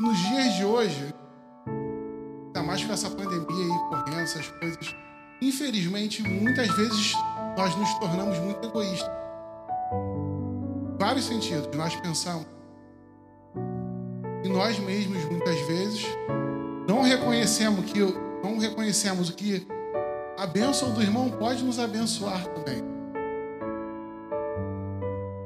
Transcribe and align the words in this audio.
Nos 0.00 0.16
dias 0.16 0.54
de 0.54 0.64
hoje, 0.64 1.14
ainda 2.46 2.62
mais 2.62 2.82
com 2.82 2.90
essa 2.90 3.10
pandemia 3.10 3.44
aí 3.44 3.78
correndo, 3.90 4.20
essas 4.20 4.48
coisas, 4.48 4.96
infelizmente, 5.42 6.22
muitas 6.22 6.68
vezes 6.68 7.12
nós 7.54 7.76
nos 7.76 7.92
tornamos 7.98 8.38
muito 8.38 8.66
egoístas. 8.66 9.10
Vários 10.98 11.26
sentidos. 11.26 11.68
Nós 11.76 11.94
pensamos 11.96 12.46
e 14.42 14.48
nós 14.48 14.78
mesmos 14.78 15.22
muitas 15.26 15.60
vezes 15.66 16.06
não 16.88 17.02
reconhecemos 17.02 17.84
que 17.84 18.00
não 18.42 18.58
reconhecemos 18.58 19.28
que 19.28 19.66
a 20.38 20.46
bênção 20.46 20.94
do 20.94 21.02
irmão 21.02 21.28
pode 21.28 21.62
nos 21.62 21.78
abençoar 21.78 22.42
também. 22.46 22.82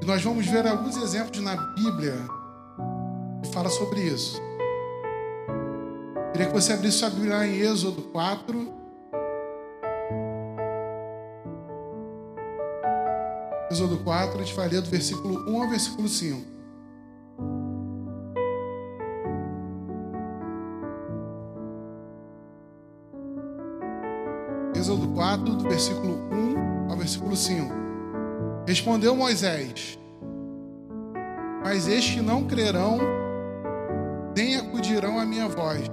E 0.01 0.07
nós 0.07 0.23
vamos 0.23 0.47
ver 0.47 0.65
alguns 0.65 0.97
exemplos 0.97 1.41
na 1.41 1.57
Bíblia 1.57 2.15
fala 3.55 3.71
sobre 3.71 4.01
isso. 4.01 4.43
Queria 6.33 6.49
que 6.49 6.53
você 6.53 6.73
abrisse 6.73 6.99
sua 6.99 7.09
Bíblia 7.09 7.47
em 7.47 7.61
Êxodo 7.61 8.03
4. 8.03 8.73
Êxodo 13.71 13.99
4, 13.99 14.41
a 14.41 14.43
gente 14.43 14.57
vai 14.57 14.69
ler 14.69 14.83
do 14.83 14.91
versículo 14.91 15.49
1 15.49 15.63
ao 15.63 15.69
versículo 15.69 16.09
5. 16.09 16.45
Êxodo 24.75 25.09
4, 25.15 25.55
do 25.55 25.69
versículo 25.69 26.15
1 26.33 26.91
ao 26.91 26.97
versículo 26.97 27.37
5. 27.37 27.73
Respondeu 28.67 29.15
Moisés: 29.15 29.97
Mas 31.63 31.87
estes 31.87 32.21
não 32.21 32.45
crerão, 32.45 33.24
nem 34.37 34.57
acudirão 34.57 35.19
à 35.19 35.25
minha 35.25 35.49
voz. 35.49 35.89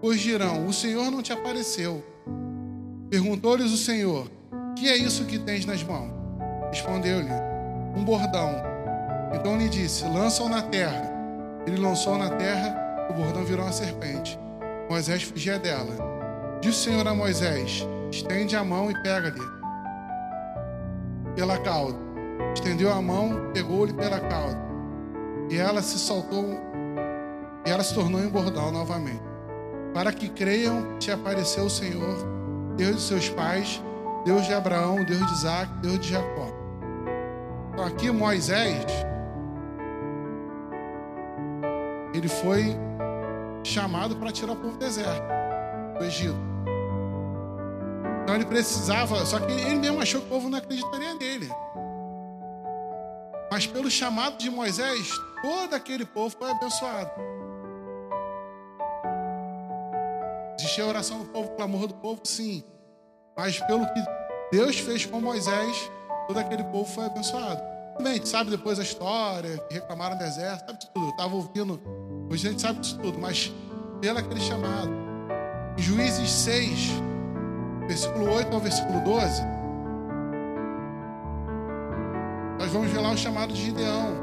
Pois 0.00 0.20
dirão: 0.20 0.66
O 0.66 0.72
Senhor 0.72 1.10
não 1.10 1.22
te 1.22 1.32
apareceu. 1.32 2.02
Perguntou-lhes 3.10 3.72
o 3.72 3.76
Senhor: 3.76 4.30
Que 4.76 4.88
é 4.88 4.96
isso 4.96 5.26
que 5.26 5.38
tens 5.38 5.66
nas 5.66 5.82
mãos? 5.82 6.10
Respondeu-lhe: 6.70 7.32
Um 7.96 8.04
bordão. 8.04 8.54
Então 9.34 9.58
lhe 9.58 9.68
disse: 9.68 10.04
Lança-o 10.04 10.48
na 10.48 10.62
terra. 10.62 11.10
Ele 11.66 11.76
lançou 11.76 12.16
na 12.16 12.30
terra, 12.30 13.08
o 13.10 13.12
bordão 13.12 13.44
virou 13.44 13.64
uma 13.64 13.72
serpente. 13.72 14.38
Moisés 14.88 15.22
fugia 15.22 15.58
dela. 15.58 15.94
Disse 16.60 16.78
o 16.78 16.82
Senhor 16.92 17.06
a 17.06 17.14
Moisés: 17.14 17.86
Estende 18.10 18.56
a 18.56 18.64
mão 18.64 18.90
e 18.90 19.02
pega-lhe 19.02 19.60
pela 21.34 21.58
cauda. 21.58 21.98
Estendeu 22.54 22.92
a 22.92 23.00
mão, 23.00 23.50
pegou-lhe 23.52 23.92
pela 23.92 24.18
cauda. 24.20 24.58
E 25.48 25.56
ela 25.56 25.82
se 25.82 25.98
soltou, 25.98 26.69
e 27.64 27.70
ela 27.70 27.82
se 27.82 27.94
tornou 27.94 28.20
em 28.20 28.28
bordão 28.28 28.70
novamente. 28.70 29.22
Para 29.92 30.12
que 30.12 30.28
creiam 30.28 30.92
que 30.92 30.98
te 30.98 31.10
apareceu 31.10 31.64
o 31.64 31.70
Senhor, 31.70 32.16
Deus 32.76 32.96
de 32.96 33.02
seus 33.02 33.28
pais, 33.28 33.82
Deus 34.24 34.46
de 34.46 34.54
Abraão, 34.54 35.04
Deus 35.04 35.26
de 35.26 35.32
Isaac, 35.32 35.72
Deus 35.82 35.98
de 35.98 36.10
Jacó. 36.10 36.48
Então 37.72 37.84
aqui 37.84 38.10
Moisés, 38.10 38.84
ele 42.14 42.28
foi 42.28 42.76
chamado 43.64 44.16
para 44.16 44.30
tirar 44.30 44.52
o 44.52 44.56
povo 44.56 44.72
do 44.72 44.78
deserto, 44.78 45.22
do 45.98 46.04
Egito. 46.04 46.38
Então 48.22 48.34
ele 48.34 48.44
precisava, 48.44 49.24
só 49.26 49.40
que 49.40 49.52
ele 49.52 49.76
mesmo 49.76 50.00
achou 50.00 50.20
que 50.20 50.26
o 50.26 50.30
povo 50.30 50.48
não 50.48 50.58
acreditaria 50.58 51.14
nele. 51.14 51.50
Mas 53.50 53.66
pelo 53.66 53.90
chamado 53.90 54.38
de 54.38 54.48
Moisés, 54.48 55.10
todo 55.42 55.74
aquele 55.74 56.04
povo 56.04 56.34
foi 56.38 56.50
abençoado. 56.50 57.10
A 60.80 60.86
oração 60.86 61.18
do 61.18 61.24
povo, 61.26 61.48
o 61.48 61.56
clamor 61.56 61.86
do 61.86 61.94
povo, 61.94 62.20
sim. 62.24 62.62
Mas 63.36 63.58
pelo 63.60 63.86
que 63.86 64.02
Deus 64.52 64.78
fez 64.78 65.06
com 65.06 65.20
Moisés, 65.20 65.90
todo 66.26 66.38
aquele 66.38 66.64
povo 66.64 66.84
foi 66.84 67.06
abençoado. 67.06 67.60
Também, 67.96 68.12
a 68.12 68.16
gente 68.16 68.28
sabe 68.28 68.50
depois 68.50 68.78
a 68.78 68.82
história, 68.82 69.58
que 69.68 69.74
reclamaram 69.74 70.16
do 70.16 70.24
deserto, 70.24 70.66
sabe 70.66 70.78
tudo. 70.94 71.06
Eu 71.06 71.10
estava 71.10 71.34
ouvindo, 71.34 71.80
hoje 72.30 72.46
a 72.46 72.50
gente 72.50 72.62
sabe 72.62 72.80
disso 72.80 72.98
tudo, 72.98 73.18
mas 73.18 73.52
pelo 74.00 74.18
aquele 74.18 74.40
chamado. 74.40 74.90
Em 75.76 75.82
Juízes 75.82 76.30
6, 76.30 76.90
versículo 77.86 78.32
8 78.32 78.54
ao 78.54 78.60
versículo 78.60 79.00
12, 79.00 79.42
nós 82.58 82.70
vamos 82.72 82.90
ver 82.90 83.00
lá 83.00 83.10
o 83.10 83.16
chamado 83.16 83.52
de 83.52 83.62
Gideão. 83.62 84.14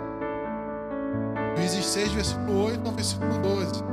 Juízes 1.58 1.86
6, 1.86 2.12
versículo 2.12 2.66
8 2.66 2.88
ao 2.88 2.94
versículo 2.94 3.38
12. 3.40 3.84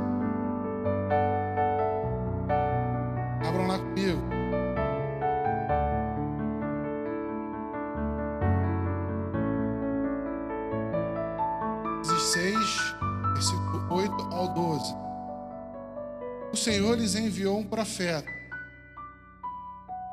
Senhor 16.65 16.97
lhes 16.97 17.13
enviou 17.13 17.59
um 17.59 17.63
profeta 17.63 18.27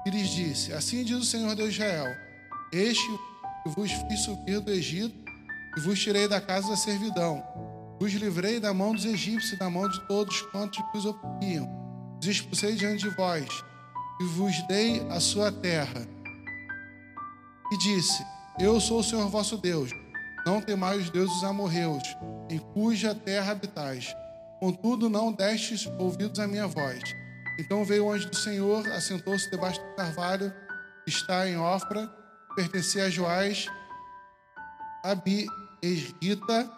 e 0.05 0.11
lhes 0.11 0.29
disse: 0.29 0.71
Assim 0.75 1.03
diz 1.03 1.17
o 1.17 1.25
Senhor 1.25 1.57
Deus 1.57 1.73
de 1.73 1.81
Israel: 1.81 2.15
Este 2.71 3.09
que 3.63 3.71
vos 3.71 3.91
fiz 3.91 4.21
subir 4.21 4.61
do 4.61 4.71
Egito 4.71 5.17
e 5.75 5.81
vos 5.81 5.99
tirei 5.99 6.29
da 6.29 6.43
casa 6.43 6.69
da 6.69 6.77
servidão. 6.77 7.43
Vos 7.99 8.13
livrei 8.13 8.61
da 8.61 8.75
mão 8.75 8.93
dos 8.93 9.07
egípcios 9.07 9.55
e 9.55 9.59
da 9.59 9.71
mão 9.71 9.89
de 9.89 9.99
todos 10.07 10.43
quantos 10.43 10.79
vos 10.93 11.07
oprimiam. 11.07 11.71
Os 12.21 12.27
expulsei 12.27 12.75
diante 12.75 13.09
de 13.09 13.17
vós 13.17 13.49
e 14.21 14.25
vos 14.25 14.61
dei 14.67 15.01
a 15.09 15.21
sua 15.21 15.51
terra. 15.51 16.07
E 17.73 17.79
disse: 17.79 18.23
Eu 18.59 18.79
sou 18.79 19.01
o 19.01 19.05
Senhor 19.05 19.27
vosso 19.31 19.57
Deus. 19.57 19.91
Não 20.45 20.61
temais 20.61 21.05
os 21.05 21.09
deuses 21.09 21.43
amorreus, 21.45 22.03
em 22.51 22.59
cuja 22.59 23.15
terra 23.15 23.53
habitais. 23.53 24.15
Contudo, 24.63 25.11
não 25.11 25.33
destes 25.33 25.87
ouvidos 25.99 26.39
à 26.39 26.47
minha 26.47 26.69
voz. 26.69 27.03
Então 27.59 27.85
veio 27.85 28.05
o 28.07 28.13
anjo 28.13 28.31
do 28.31 28.37
Senhor, 28.37 28.87
assentou-se 28.93 29.51
debaixo 29.51 29.81
do 29.81 29.97
carvalho, 29.97 30.55
que 31.05 31.11
está 31.11 31.49
em 31.49 31.59
Ofra, 31.59 32.09
pertencia 32.55 33.07
a 33.07 33.11
Joás, 33.11 33.67
Abi-Esrita, 35.03 36.71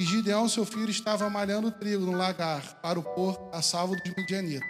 e 0.00 0.04
Gideão, 0.06 0.48
seu 0.48 0.64
filho, 0.64 0.88
estava 0.88 1.28
malhando 1.28 1.70
trigo 1.70 2.06
no 2.06 2.12
lagar 2.12 2.80
para 2.80 2.98
o 2.98 3.02
pôr 3.02 3.38
a 3.52 3.60
salvo 3.60 3.94
dos 3.94 4.14
midianitas. 4.16 4.66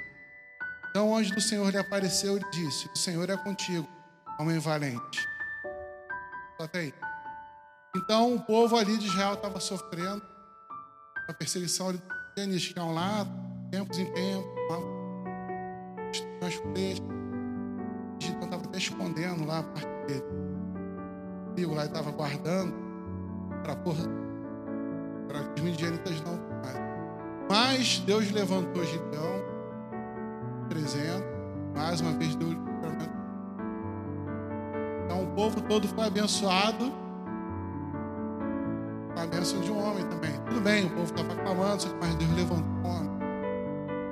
Então 0.90 1.10
o 1.10 1.16
anjo 1.16 1.32
do 1.32 1.40
Senhor 1.40 1.70
lhe 1.70 1.78
apareceu 1.78 2.36
e 2.38 2.50
disse: 2.50 2.88
O 2.92 2.98
Senhor 2.98 3.30
é 3.30 3.36
contigo, 3.36 3.88
homem 4.40 4.58
valente. 4.58 5.24
Só 6.56 6.64
até 6.64 6.80
aí. 6.80 6.94
Então 7.94 8.34
o 8.34 8.40
povo 8.40 8.76
ali 8.76 8.98
de 8.98 9.06
Israel 9.06 9.34
estava 9.34 9.60
sofrendo 9.60 10.26
a 11.28 11.32
perseguição 11.32 11.92
midianitas 12.34 12.66
que 12.66 12.78
iam 12.78 12.94
lá, 12.94 13.26
tempos 13.70 13.98
em 13.98 14.06
tempos, 14.06 14.52
nós 16.40 16.54
frescas. 16.54 17.12
Gideão 18.18 18.44
estava 18.44 18.64
até 18.64 18.78
escondendo 18.78 19.46
lá 19.46 19.58
a 19.58 19.62
parte 19.62 20.06
dele. 20.06 20.24
O 21.48 21.54
trigo 21.54 21.74
lá 21.74 21.84
estava 21.84 22.10
guardando 22.10 22.74
para 23.62 23.76
para 25.26 25.44
que 25.44 25.60
os 25.60 25.62
midianitas 25.62 26.20
não 26.22 26.38
Mas 27.50 27.98
Deus 28.00 28.30
levantou 28.30 28.84
Gideão, 28.84 29.42
300, 30.70 31.22
mais 31.74 32.00
uma 32.00 32.12
vez 32.12 32.34
deu 32.34 32.48
livramento. 32.48 33.12
Então 35.04 35.24
o 35.24 35.26
povo 35.34 35.60
todo 35.62 35.86
foi 35.88 36.06
abençoado 36.06 37.01
bênção 39.42 39.60
de 39.60 39.72
um 39.72 39.84
homem 39.84 40.06
também. 40.06 40.30
Tudo 40.46 40.60
bem, 40.60 40.84
o 40.84 40.90
povo 40.90 41.02
estava 41.02 41.34
clamando, 41.34 41.84
mas 42.00 42.14
Deus 42.14 42.30
levantou 42.30 42.64
um 42.64 42.86
homem. 42.86 43.10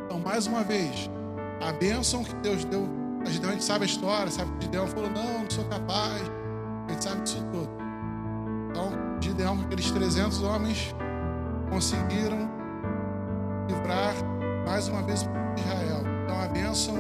Então, 0.05 0.19
mais 0.19 0.49
uma 0.49 0.65
vez, 0.65 1.09
a 1.61 1.73
bênção 1.73 2.25
que 2.25 2.35
Deus 2.37 2.65
deu, 2.65 2.85
a 3.25 3.31
gente 3.31 3.63
sabe 3.63 3.85
a 3.85 3.87
história, 3.87 4.29
sabe 4.29 4.51
que 4.59 4.65
Gideão 4.65 4.89
falou, 4.89 5.09
não, 5.09 5.43
não 5.43 5.51
sou 5.51 5.65
capaz. 5.67 6.21
A 6.89 6.91
gente 6.91 7.05
sabe 7.05 7.23
disso 7.23 7.47
tudo. 7.53 7.71
Então, 8.71 8.91
Gideão, 9.21 9.61
aqueles 9.61 9.89
300 9.93 10.43
homens, 10.43 10.97
conseguiram 11.71 12.51
livrar 13.69 14.15
mais 14.67 14.89
uma 14.89 15.03
vez 15.03 15.21
Israel. 15.57 16.03
Então, 16.25 16.41
a 16.41 16.49
bênção 16.49 16.97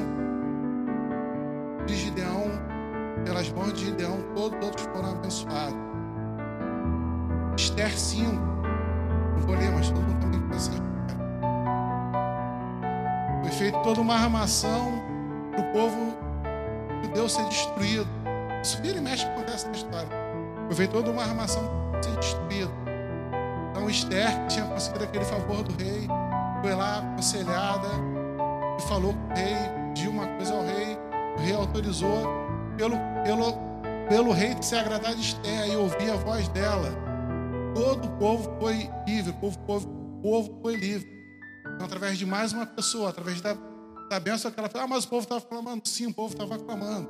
de 1.84 1.96
Gideão, 1.96 2.44
pelas 3.25 3.50
mãos 3.50 3.72
de 3.72 3.87
Gideão, 3.87 4.19
todos, 4.37 4.56
todos 4.60 4.82
foram 4.84 5.10
abençoados. 5.10 5.89
Esther 7.81 7.99
5, 7.99 8.31
não 8.31 9.47
vou 9.47 9.56
ler, 9.56 9.71
mas 9.73 9.88
todo 9.88 10.03
mundo 10.03 10.21
também 10.21 10.41
conhece 10.49 10.71
foi 13.41 13.50
feita 13.50 13.79
toda 13.79 14.03
uma 14.03 14.15
armação 14.15 15.03
para 15.50 15.61
o 15.62 15.73
povo 15.73 16.15
judeu 17.03 17.27
ser 17.27 17.43
destruído. 17.44 18.06
Isso 18.62 18.82
vira 18.82 18.99
e 18.99 19.00
mexe 19.00 19.25
acontece 19.25 19.65
na 19.67 19.73
história. 19.73 20.09
Foi 20.67 20.77
feita 20.77 20.93
toda 20.93 21.11
uma 21.11 21.23
armação 21.23 21.62
para 21.91 22.03
ser 22.03 22.17
destruído. 22.17 22.71
Então 23.71 23.88
Esther, 23.88 24.31
que 24.43 24.49
tinha 24.49 24.67
conseguido 24.67 25.05
aquele 25.05 25.25
favor 25.25 25.62
do 25.62 25.82
rei, 25.82 26.06
foi 26.61 26.75
lá 26.75 26.99
aconselhada 26.99 27.88
e 28.79 28.82
falou 28.82 29.15
com 29.15 29.32
o 29.32 29.37
rei, 29.37 29.56
pediu 29.94 30.11
uma 30.11 30.27
coisa 30.27 30.55
ao 30.55 30.62
rei, 30.62 30.99
o 31.38 31.41
rei 31.41 31.55
autorizou 31.55 32.29
pelo, 32.77 32.97
pelo, 33.25 33.55
pelo 34.06 34.32
rei 34.32 34.55
se 34.61 34.77
agradar 34.77 35.15
de 35.15 35.23
Esther 35.23 35.71
e 35.71 35.77
ouvir 35.77 36.11
a 36.11 36.17
voz 36.17 36.47
dela. 36.49 37.09
Todo 37.75 38.06
o 38.06 38.19
povo 38.19 38.56
foi 38.61 38.90
livre, 39.06 39.31
o 39.31 39.34
povo, 39.34 39.58
povo, 39.61 39.88
povo 40.22 40.58
foi 40.62 40.76
livre. 40.76 41.08
Então, 41.75 41.87
através 41.87 42.19
de 42.19 42.26
mais 42.26 42.52
uma 42.52 42.67
pessoa, 42.67 43.11
através 43.11 43.40
da, 43.40 43.56
da 44.08 44.20
bênção 44.20 44.50
que 44.50 44.58
ela 44.58 44.70
ah, 44.75 44.87
mas 44.87 45.05
o 45.05 45.08
povo 45.08 45.22
estava 45.22 45.40
clamando. 45.40 45.88
Sim, 45.88 46.06
o 46.06 46.14
povo 46.14 46.32
estava 46.32 46.58
clamando. 46.58 47.08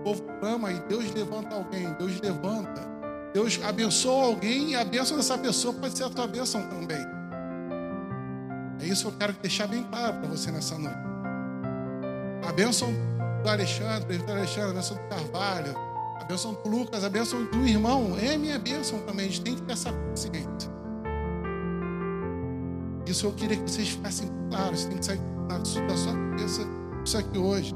O 0.00 0.02
povo 0.02 0.22
clama 0.40 0.72
e 0.72 0.80
Deus 0.80 1.12
levanta 1.12 1.54
alguém, 1.54 1.92
Deus 1.94 2.20
levanta. 2.20 2.88
Deus 3.32 3.60
abençoa 3.62 4.24
alguém 4.24 4.70
e 4.70 4.76
a 4.76 4.84
bênção 4.84 5.16
dessa 5.16 5.38
pessoa 5.38 5.72
pode 5.74 5.96
ser 5.96 6.04
a 6.04 6.10
tua 6.10 6.26
bênção 6.26 6.66
também. 6.68 7.06
É 8.80 8.86
isso 8.86 9.06
que 9.06 9.14
eu 9.14 9.18
quero 9.18 9.32
deixar 9.34 9.68
bem 9.68 9.84
claro 9.84 10.18
para 10.18 10.28
você 10.28 10.50
nessa 10.50 10.76
noite. 10.76 10.98
A 12.48 12.52
bênção 12.52 12.88
do 13.42 13.48
Alexandre, 13.48 14.18
do 14.18 14.32
Alexandre, 14.32 14.70
a 14.70 14.74
bênção 14.74 14.96
do 14.96 15.02
Carvalho, 15.08 15.74
a 16.20 16.24
bênção 16.24 16.52
do 16.52 16.68
Lucas, 16.68 17.02
a 17.02 17.08
bênção 17.08 17.44
do 17.46 17.66
irmão, 17.66 18.16
é 18.20 18.36
minha 18.36 18.58
bênção 18.58 18.98
também. 19.00 19.26
A 19.26 19.28
gente 19.28 19.40
tem 19.40 19.54
que 19.54 19.62
ter 19.62 19.72
essa 19.72 19.90
consciência. 19.90 20.70
Isso 23.06 23.26
eu 23.26 23.32
queria 23.32 23.56
que 23.56 23.68
vocês 23.68 23.88
ficassem 23.88 24.30
claros, 24.50 24.84
tem 24.84 24.98
que 24.98 25.04
sair 25.06 25.18
da 25.48 25.64
sua 25.96 26.12
cabeça 26.12 26.62
isso 27.04 27.18
aqui 27.18 27.38
hoje. 27.38 27.74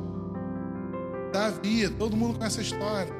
Davi, 1.32 1.88
todo 1.88 2.16
mundo 2.16 2.38
conhece 2.38 2.60
a 2.60 2.62
história. 2.62 3.12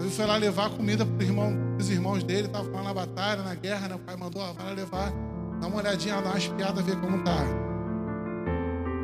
Ele 0.00 0.10
foi 0.10 0.26
lá 0.26 0.36
levar 0.36 0.70
comida 0.70 1.04
para 1.04 1.24
irmão, 1.24 1.52
os 1.78 1.90
irmãos 1.90 2.24
dele, 2.24 2.46
estavam 2.46 2.72
lá 2.72 2.82
na 2.82 2.94
batalha, 2.94 3.42
na 3.42 3.54
guerra, 3.54 3.88
né? 3.88 3.94
O 3.96 3.98
pai 3.98 4.16
mandou, 4.16 4.42
vai 4.54 4.66
lá 4.66 4.72
levar, 4.72 5.12
dá 5.60 5.66
uma 5.66 5.76
olhadinha, 5.76 6.20
dá 6.22 6.30
uma 6.30 6.38
espiada, 6.38 6.82
ver 6.82 6.98
como 7.00 7.22
tá. 7.22 7.44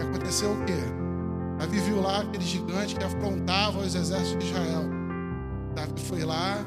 Aconteceu 0.03 0.53
o 0.53 0.65
quê? 0.65 0.73
Davi 1.59 1.79
viu 1.81 2.01
lá 2.01 2.23
aquele 2.23 2.45
gigante 2.45 2.97
que 2.97 3.05
afrontava 3.05 3.81
os 3.81 3.95
exércitos 3.95 4.43
de 4.43 4.51
Israel. 4.51 4.96
Davi 5.77 6.01
foi 6.01 6.25
lá, 6.25 6.65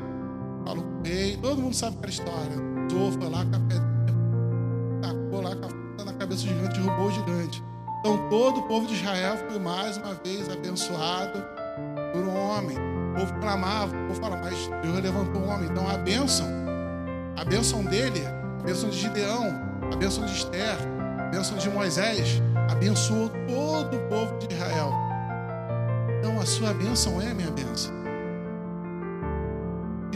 falou 0.64 0.84
com 0.84 1.02
rei, 1.04 1.36
todo 1.38 1.60
mundo 1.60 1.76
sabe 1.76 1.98
aquela 1.98 2.12
história. 2.12 2.56
Usou, 2.92 3.12
foi 3.14 3.30
lá 3.30 3.44
com 3.44 3.56
a 3.56 3.60
pedra, 3.60 5.02
tacou 5.02 5.42
lá 5.42 5.56
com 5.56 5.66
a 6.02 6.06
na 6.06 6.14
cabeça 6.14 6.44
do 6.44 6.50
gigante, 6.50 6.80
derrubou 6.80 7.08
o 7.08 7.12
gigante. 7.12 7.64
Então 8.00 8.30
todo 8.30 8.60
o 8.60 8.64
povo 8.68 8.88
de 8.88 8.94
Israel 8.94 9.36
foi 9.50 9.60
mais 9.60 9.98
uma 9.98 10.14
vez 10.14 10.48
abençoado 10.48 11.44
por 12.14 12.22
um 12.22 12.38
homem. 12.38 12.78
O 12.78 13.20
povo 13.20 13.34
clamava, 13.40 13.96
o 13.96 14.08
povo 14.08 14.22
falava, 14.22 14.44
mas 14.44 14.68
Deus 14.84 15.02
levantou 15.02 15.42
um 15.42 15.50
homem. 15.50 15.70
Então 15.70 15.90
a 15.90 15.98
bênção, 15.98 16.48
a 17.36 17.44
bênção 17.44 17.84
dele, 17.84 18.22
a 18.60 18.64
bênção 18.64 18.90
de 18.90 18.98
Gideão, 18.98 19.48
a 19.92 19.96
bênção 19.96 20.24
de 20.24 20.34
Esther, 20.34 20.78
a 21.20 21.24
bênção 21.30 21.58
de 21.58 21.70
Moisés, 21.70 22.42
abençoou 22.70 23.30
todo 23.48 23.98
o 23.98 24.08
povo 24.08 24.38
de 24.38 24.54
Israel. 24.54 24.94
Então 26.20 26.40
a 26.40 26.46
sua 26.46 26.74
bênção 26.74 27.20
é 27.20 27.34
minha 27.34 27.52
bênção. 27.52 27.99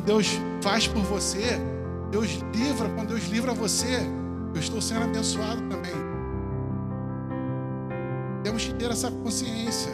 Deus 0.05 0.39
faz 0.61 0.87
por 0.87 1.01
você, 1.03 1.59
Deus 2.11 2.39
livra, 2.53 2.89
quando 2.89 3.09
Deus 3.09 3.23
livra 3.23 3.53
você, 3.53 3.99
eu 4.53 4.59
estou 4.59 4.81
sendo 4.81 5.03
abençoado 5.03 5.61
também. 5.69 5.93
Temos 8.43 8.65
que 8.65 8.73
ter 8.73 8.91
essa 8.91 9.09
consciência. 9.09 9.91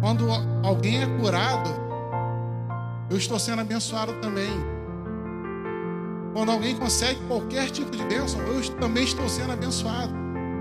Quando 0.00 0.26
alguém 0.64 1.02
é 1.02 1.06
curado, 1.18 1.70
eu 3.10 3.16
estou 3.16 3.38
sendo 3.38 3.60
abençoado 3.60 4.14
também. 4.20 4.50
Quando 6.32 6.50
alguém 6.50 6.74
consegue 6.76 7.20
qualquer 7.26 7.70
tipo 7.70 7.90
de 7.90 8.02
bênção, 8.04 8.40
eu 8.42 8.62
também 8.78 9.04
estou 9.04 9.28
sendo 9.28 9.52
abençoado. 9.52 10.12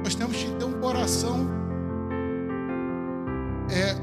Nós 0.03 0.13
temos 0.13 0.35
que 0.35 0.51
ter 0.55 0.65
um 0.65 0.79
coração 0.79 1.47
é, 3.69 3.95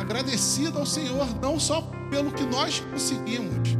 agradecido 0.00 0.78
ao 0.78 0.86
Senhor, 0.86 1.26
não 1.40 1.58
só 1.58 1.82
pelo 2.10 2.30
que 2.32 2.44
nós 2.44 2.80
conseguimos, 2.80 3.76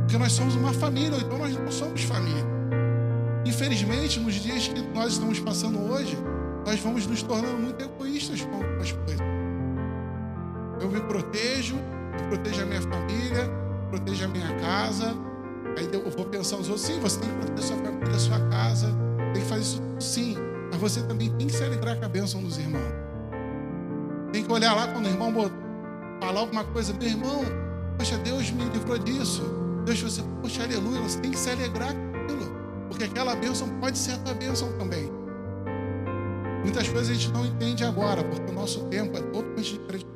porque 0.00 0.18
nós 0.18 0.32
somos 0.32 0.54
uma 0.54 0.72
família, 0.72 1.18
então 1.18 1.38
nós 1.38 1.56
não 1.56 1.70
somos 1.70 2.02
família. 2.02 2.44
Infelizmente, 3.44 4.18
nos 4.18 4.34
dias 4.34 4.68
que 4.68 4.80
nós 4.94 5.12
estamos 5.12 5.38
passando 5.38 5.78
hoje, 5.90 6.16
nós 6.66 6.80
vamos 6.80 7.06
nos 7.06 7.22
tornando 7.22 7.58
muito 7.58 7.84
egoístas 7.84 8.40
com 8.40 8.56
algumas 8.56 8.90
coisas. 8.90 9.26
Eu 10.80 10.90
me 10.90 11.00
protejo, 11.00 11.76
eu 12.18 12.28
protejo 12.28 12.62
a 12.62 12.66
minha 12.66 12.82
família, 12.82 13.50
protejo 13.88 14.24
a 14.24 14.28
minha 14.28 14.52
casa. 14.56 15.14
Aí 15.78 15.88
eu 15.92 16.10
vou 16.10 16.24
pensar 16.26 16.56
nos 16.56 16.68
outros, 16.68 16.86
sim, 16.86 16.98
você 16.98 17.20
tem 17.20 17.28
que 17.28 17.36
proteger 17.36 17.62
sua 17.62 17.76
família, 17.76 18.18
sua 18.18 18.40
casa, 18.48 18.88
tem 19.32 19.42
que 19.42 19.48
fazer 19.48 19.62
isso, 19.62 19.82
sim. 20.00 20.36
Mas 20.70 20.80
você 20.80 21.02
também 21.02 21.30
tem 21.36 21.46
que 21.46 21.52
se 21.52 21.62
alegrar 21.62 21.96
com 21.96 22.04
a 22.04 22.08
bênção 22.08 22.42
dos 22.42 22.58
irmãos. 22.58 22.94
Tem 24.32 24.42
que 24.42 24.52
olhar 24.52 24.74
lá 24.74 24.88
quando 24.88 25.06
o 25.06 25.08
irmão 25.08 25.32
falar 26.20 26.40
alguma 26.40 26.64
coisa, 26.64 26.92
meu 26.94 27.08
irmão, 27.08 27.44
poxa, 27.96 28.18
Deus 28.18 28.50
me 28.50 28.64
livrou 28.64 28.98
disso. 28.98 29.42
Deus, 29.84 30.00
você, 30.00 30.22
poxa, 30.40 30.62
aleluia, 30.62 31.00
você 31.02 31.20
tem 31.20 31.30
que 31.30 31.38
se 31.38 31.50
alegrar 31.50 31.94
com 31.94 32.16
aquilo. 32.16 32.56
Porque 32.88 33.04
aquela 33.04 33.34
bênção 33.36 33.68
pode 33.80 33.98
ser 33.98 34.12
a 34.12 34.18
tua 34.18 34.34
bênção 34.34 34.72
também. 34.78 35.10
Muitas 36.62 36.88
coisas 36.88 37.10
a 37.10 37.14
gente 37.14 37.32
não 37.32 37.44
entende 37.46 37.84
agora, 37.84 38.24
porque 38.24 38.50
o 38.50 38.54
nosso 38.54 38.84
tempo 38.86 39.16
é 39.16 39.20
totalmente 39.20 39.78
diferente 39.78 40.06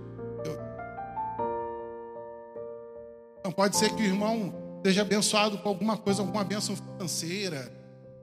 Então 3.41 3.53
pode 3.53 3.77
ser 3.77 3.91
que 3.95 4.03
o 4.03 4.05
irmão 4.05 4.55
seja 4.85 5.03
abençoado 5.03 5.59
com 5.59 5.69
alguma 5.69 5.97
coisa, 5.97 6.23
alguma 6.23 6.45
bênção 6.45 6.77
financeira, 6.77 7.73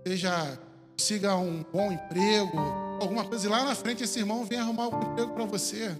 seja 0.05 0.57
consiga 0.97 1.35
um 1.35 1.63
bom 1.71 1.91
emprego, 1.91 2.57
alguma 3.01 3.25
coisa, 3.25 3.45
e 3.45 3.49
lá 3.49 3.65
na 3.65 3.75
frente 3.75 4.03
esse 4.03 4.19
irmão 4.19 4.45
vem 4.45 4.59
arrumar 4.59 4.87
um 4.87 5.11
emprego 5.11 5.33
para 5.33 5.45
você. 5.45 5.95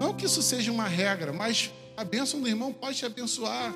Não 0.00 0.14
que 0.14 0.26
isso 0.26 0.40
seja 0.42 0.70
uma 0.70 0.86
regra, 0.86 1.32
mas 1.32 1.72
a 1.96 2.04
bênção 2.04 2.40
do 2.40 2.46
irmão 2.46 2.72
pode 2.72 2.98
te 2.98 3.06
abençoar. 3.06 3.72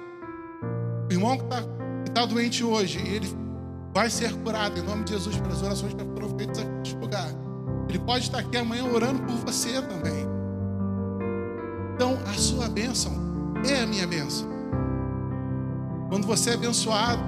O 1.09 1.13
irmão 1.13 1.39
que 1.39 1.45
está 1.45 1.63
tá 2.15 2.27
doente 2.27 2.63
hoje, 2.63 2.99
ele 2.99 3.27
vai 3.95 4.11
ser 4.11 4.33
curado 4.43 4.79
em 4.79 4.83
nome 4.83 5.05
de 5.05 5.13
Jesus 5.13 5.37
pelas 5.39 5.63
orações 5.63 5.95
que 5.95 6.05
foram 6.05 6.37
feitas 6.37 6.59
aqui 6.59 6.71
neste 6.71 6.97
lugar. 6.97 7.29
Ele 7.89 7.99
pode 7.99 8.25
estar 8.25 8.39
aqui 8.39 8.57
amanhã 8.59 8.85
orando 8.85 9.23
por 9.23 9.37
você 9.37 9.81
também. 9.83 10.27
Então, 11.95 12.19
a 12.27 12.35
sua 12.35 12.69
bênção 12.69 13.13
é 13.67 13.81
a 13.81 13.87
minha 13.87 14.07
bênção. 14.07 14.49
Quando 16.09 16.27
você 16.27 16.51
é 16.51 16.55
abençoado, 16.55 17.23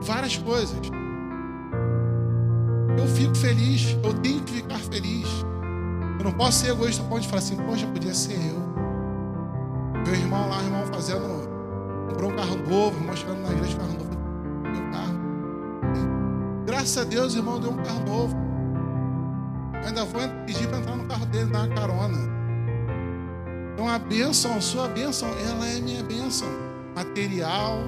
várias 0.00 0.36
coisas. 0.38 0.78
Eu 2.98 3.06
fico 3.06 3.34
feliz, 3.36 3.96
eu 4.02 4.14
tenho 4.14 4.42
que 4.42 4.54
ficar 4.54 4.78
feliz. 4.78 5.28
Eu 6.18 6.24
não 6.24 6.32
posso 6.32 6.60
ser 6.60 6.72
egoísta 6.72 7.02
ao 7.02 7.08
ponto 7.08 7.26
falar 7.26 7.38
assim, 7.38 7.56
poxa, 7.56 7.86
podia 7.86 8.14
ser 8.14 8.34
eu. 8.34 8.67
Meu 10.08 10.16
irmão 10.16 10.48
lá, 10.48 10.62
irmão 10.62 10.86
fazendo, 10.86 11.20
comprou 12.08 12.30
um 12.30 12.36
carro 12.36 12.56
novo, 12.56 12.98
irmão 12.98 13.14
chegando 13.14 13.42
na 13.42 13.52
igreja, 13.52 13.76
carro 13.76 13.92
novo, 13.92 14.18
meu 14.62 14.90
carro. 14.90 15.18
E, 15.94 16.64
graças 16.64 16.96
a 16.96 17.04
Deus, 17.04 17.34
irmão 17.34 17.60
deu 17.60 17.72
um 17.72 17.76
carro 17.76 18.06
novo. 18.06 18.34
Eu 19.74 19.86
ainda 19.86 20.06
vou 20.06 20.22
pedir 20.46 20.66
para 20.66 20.78
entrar 20.78 20.96
no 20.96 21.04
carro 21.04 21.26
dele, 21.26 21.50
dar 21.50 21.66
uma 21.66 21.74
carona. 21.74 22.18
Então 23.74 23.86
a 23.86 23.98
bênção, 23.98 24.56
a 24.56 24.62
sua 24.62 24.88
bênção, 24.88 25.28
ela 25.46 25.66
é 25.66 25.78
minha 25.78 26.02
bênção 26.02 26.48
material, 26.96 27.80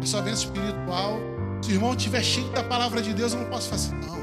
a 0.00 0.06
sua 0.06 0.22
bênção 0.22 0.44
espiritual. 0.54 1.18
Se 1.62 1.72
o 1.72 1.74
irmão 1.74 1.94
estiver 1.94 2.22
cheio 2.22 2.48
da 2.52 2.62
palavra 2.62 3.02
de 3.02 3.12
Deus, 3.12 3.32
eu 3.32 3.40
não 3.40 3.50
posso 3.50 3.70
fazer 3.70 3.92
assim, 3.92 4.06
não. 4.06 4.20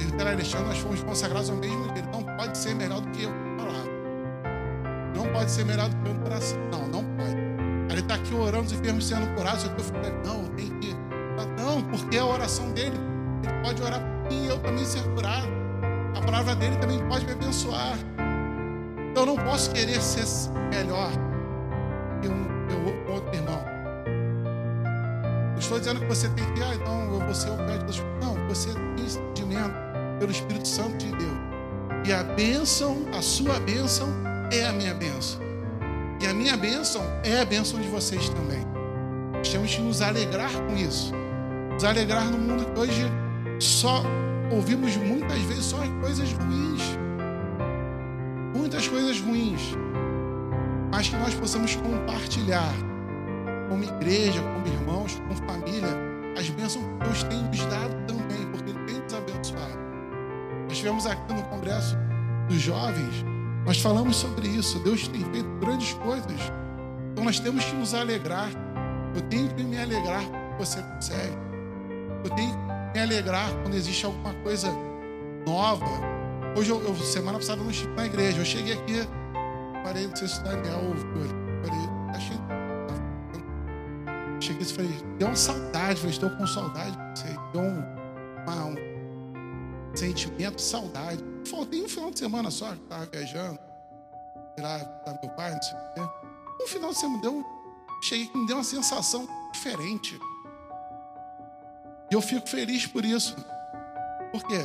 Ele 0.00 0.10
e 0.16 0.22
Alexandre, 0.26 0.68
nós 0.68 0.78
fomos 0.78 1.02
consagrados 1.02 1.50
ao 1.50 1.56
mesmo 1.56 1.84
jeito. 1.92 2.08
Não 2.10 2.22
pode 2.22 2.56
ser 2.56 2.74
melhor 2.74 3.02
do 3.02 3.10
que 3.10 3.24
eu 3.24 3.30
falar. 3.58 3.91
Pode 5.32 5.50
ser 5.50 5.64
melhor 5.64 5.88
do 5.88 5.96
que 5.96 6.10
o 6.10 6.14
coração. 6.20 6.58
Não, 6.70 6.86
não 6.88 7.04
pode. 7.16 7.36
Ele 7.90 8.00
está 8.00 8.14
aqui 8.14 8.34
orando, 8.34 8.66
os 8.66 8.72
enfermos 8.72 9.06
sendo 9.06 9.26
curados. 9.34 9.64
Eu 9.64 9.70
estou 9.70 9.84
falando, 9.84 10.26
não, 10.26 10.44
tem 10.54 10.68
que. 10.80 10.94
Não, 11.56 11.82
porque 11.82 12.16
é 12.16 12.20
a 12.20 12.26
oração 12.26 12.70
dele. 12.72 12.96
Ele 13.42 13.62
pode 13.62 13.82
orar 13.82 14.00
por 14.00 14.32
mim 14.32 14.44
e 14.44 14.48
eu 14.48 14.58
também 14.58 14.84
ser 14.84 15.02
curado. 15.14 15.48
A 16.16 16.20
palavra 16.20 16.54
dele 16.54 16.76
também 16.76 16.98
pode 17.08 17.24
me 17.26 17.32
abençoar. 17.32 17.96
Então 19.10 19.24
eu 19.24 19.26
não 19.26 19.36
posso 19.36 19.70
querer 19.72 20.00
ser 20.00 20.24
melhor 20.70 21.10
que 22.20 22.28
um, 22.28 22.32
um 22.32 23.12
outro 23.12 23.34
irmão. 23.34 23.62
Não 25.52 25.58
estou 25.58 25.78
dizendo 25.78 26.00
que 26.00 26.06
você 26.06 26.28
tem 26.30 26.44
que, 26.54 26.62
ah, 26.62 26.74
então 26.74 27.12
eu 27.12 27.20
vou 27.20 27.34
ser 27.34 27.50
o 27.50 27.56
Deus. 27.56 28.02
Não, 28.20 28.34
você 28.48 28.72
tem 28.72 29.04
entendimento 29.04 29.74
pelo 30.18 30.30
Espírito 30.30 30.68
Santo 30.68 30.96
de 30.96 31.10
Deus. 31.10 31.38
E 32.06 32.12
a 32.12 32.22
bênção, 32.22 33.04
a 33.16 33.22
sua 33.22 33.60
bênção 33.60 34.08
é 34.52 34.66
a 34.66 34.72
minha 34.72 34.92
bênção. 34.92 35.40
E 36.20 36.26
a 36.26 36.34
minha 36.34 36.56
bênção 36.56 37.02
é 37.24 37.40
a 37.40 37.44
bênção 37.44 37.80
de 37.80 37.88
vocês 37.88 38.28
também. 38.28 38.64
Nós 39.34 39.48
temos 39.48 39.74
que 39.74 39.80
nos 39.80 40.02
alegrar 40.02 40.52
com 40.52 40.76
isso. 40.76 41.12
Nos 41.72 41.84
alegrar 41.84 42.26
no 42.26 42.38
mundo 42.38 42.66
que 42.66 42.78
hoje 42.78 43.02
só 43.58 44.02
ouvimos 44.50 44.96
muitas 44.96 45.40
vezes 45.42 45.64
só 45.64 45.78
coisas 46.00 46.30
ruins. 46.32 46.98
Muitas 48.54 48.86
coisas 48.86 49.18
ruins. 49.20 49.74
Mas 50.92 51.08
que 51.08 51.16
nós 51.16 51.34
possamos 51.34 51.74
compartilhar 51.76 52.72
como 53.70 53.82
igreja, 53.82 54.42
como 54.42 54.66
irmãos, 54.66 55.14
como 55.14 55.34
família, 55.50 55.88
as 56.38 56.50
bênçãos 56.50 56.84
que 56.84 57.04
Deus 57.04 57.22
tem 57.24 57.42
nos 57.42 57.66
dado 57.66 57.94
também, 58.06 58.46
porque 58.52 58.70
Ele 58.70 58.84
tem 58.84 59.00
nos 59.00 59.14
abençoado. 59.14 59.78
Nós 60.64 60.72
estivemos 60.72 61.06
aqui 61.06 61.32
no 61.32 61.42
Congresso 61.44 61.96
dos 62.48 62.60
Jovens, 62.60 63.24
nós 63.64 63.80
falamos 63.80 64.16
sobre 64.16 64.48
isso. 64.48 64.78
Deus 64.80 65.06
tem 65.08 65.24
feito 65.24 65.48
grandes 65.60 65.92
coisas. 65.94 66.40
Então 67.12 67.24
nós 67.24 67.38
temos 67.38 67.64
que 67.64 67.74
nos 67.74 67.94
alegrar. 67.94 68.50
Eu 69.14 69.22
tenho 69.22 69.48
que 69.54 69.62
me 69.62 69.78
alegrar 69.78 70.24
quando 70.24 70.58
você 70.58 70.82
consegue. 70.82 71.36
Eu 72.24 72.30
tenho 72.30 72.50
que 72.50 72.94
me 72.94 73.00
alegrar 73.00 73.50
quando 73.62 73.74
existe 73.74 74.04
alguma 74.04 74.32
coisa 74.42 74.68
nova. 75.46 75.86
Hoje, 76.56 76.70
eu, 76.70 76.82
eu 76.82 76.94
semana 76.96 77.38
passada, 77.38 77.60
eu 77.60 77.64
não 77.64 77.70
estive 77.70 77.94
na 77.94 78.06
igreja. 78.06 78.38
Eu 78.38 78.44
cheguei 78.44 78.74
aqui, 78.74 79.08
parei, 79.82 80.06
não 80.06 80.16
sei 80.16 80.28
se 80.28 80.40
o 80.40 80.44
Daniel 80.44 80.80
ouviu. 80.84 81.04
Falei, 81.62 81.88
achei. 82.14 82.36
Cheguei 84.40 84.62
e 84.62 84.72
falei, 84.72 84.96
deu 85.18 85.28
uma 85.28 85.36
saudade. 85.36 86.00
Falei, 86.00 86.10
estou 86.10 86.30
com 86.30 86.46
saudade 86.46 86.90
de 86.90 87.20
você. 87.20 87.36
Deu 87.52 87.62
um, 87.62 87.84
uma, 88.44 88.64
um 88.66 88.91
sentimento 89.98 90.56
de 90.56 90.62
saudade. 90.62 91.22
Faltei 91.46 91.82
um 91.82 91.88
final 91.88 92.10
de 92.10 92.18
semana 92.18 92.50
só, 92.50 92.72
que 92.72 92.82
estava 92.82 93.06
viajando. 93.06 93.58
Lá 94.58 94.78
da 94.78 95.18
meu 95.22 95.30
pai, 95.30 95.54
não 95.54 95.62
sei 95.62 95.74
o 95.74 95.94
quê. 95.94 96.00
Um 96.62 96.66
final 96.66 96.90
de 96.90 96.98
semana 96.98 97.22
deu. 97.22 97.44
Cheguei 98.02 98.26
que 98.26 98.36
me 98.36 98.46
deu 98.46 98.56
uma 98.56 98.64
sensação 98.64 99.28
diferente. 99.52 100.18
E 102.10 102.14
eu 102.14 102.20
fico 102.20 102.48
feliz 102.48 102.86
por 102.86 103.04
isso. 103.04 103.34
Por 104.32 104.46
quê? 104.46 104.60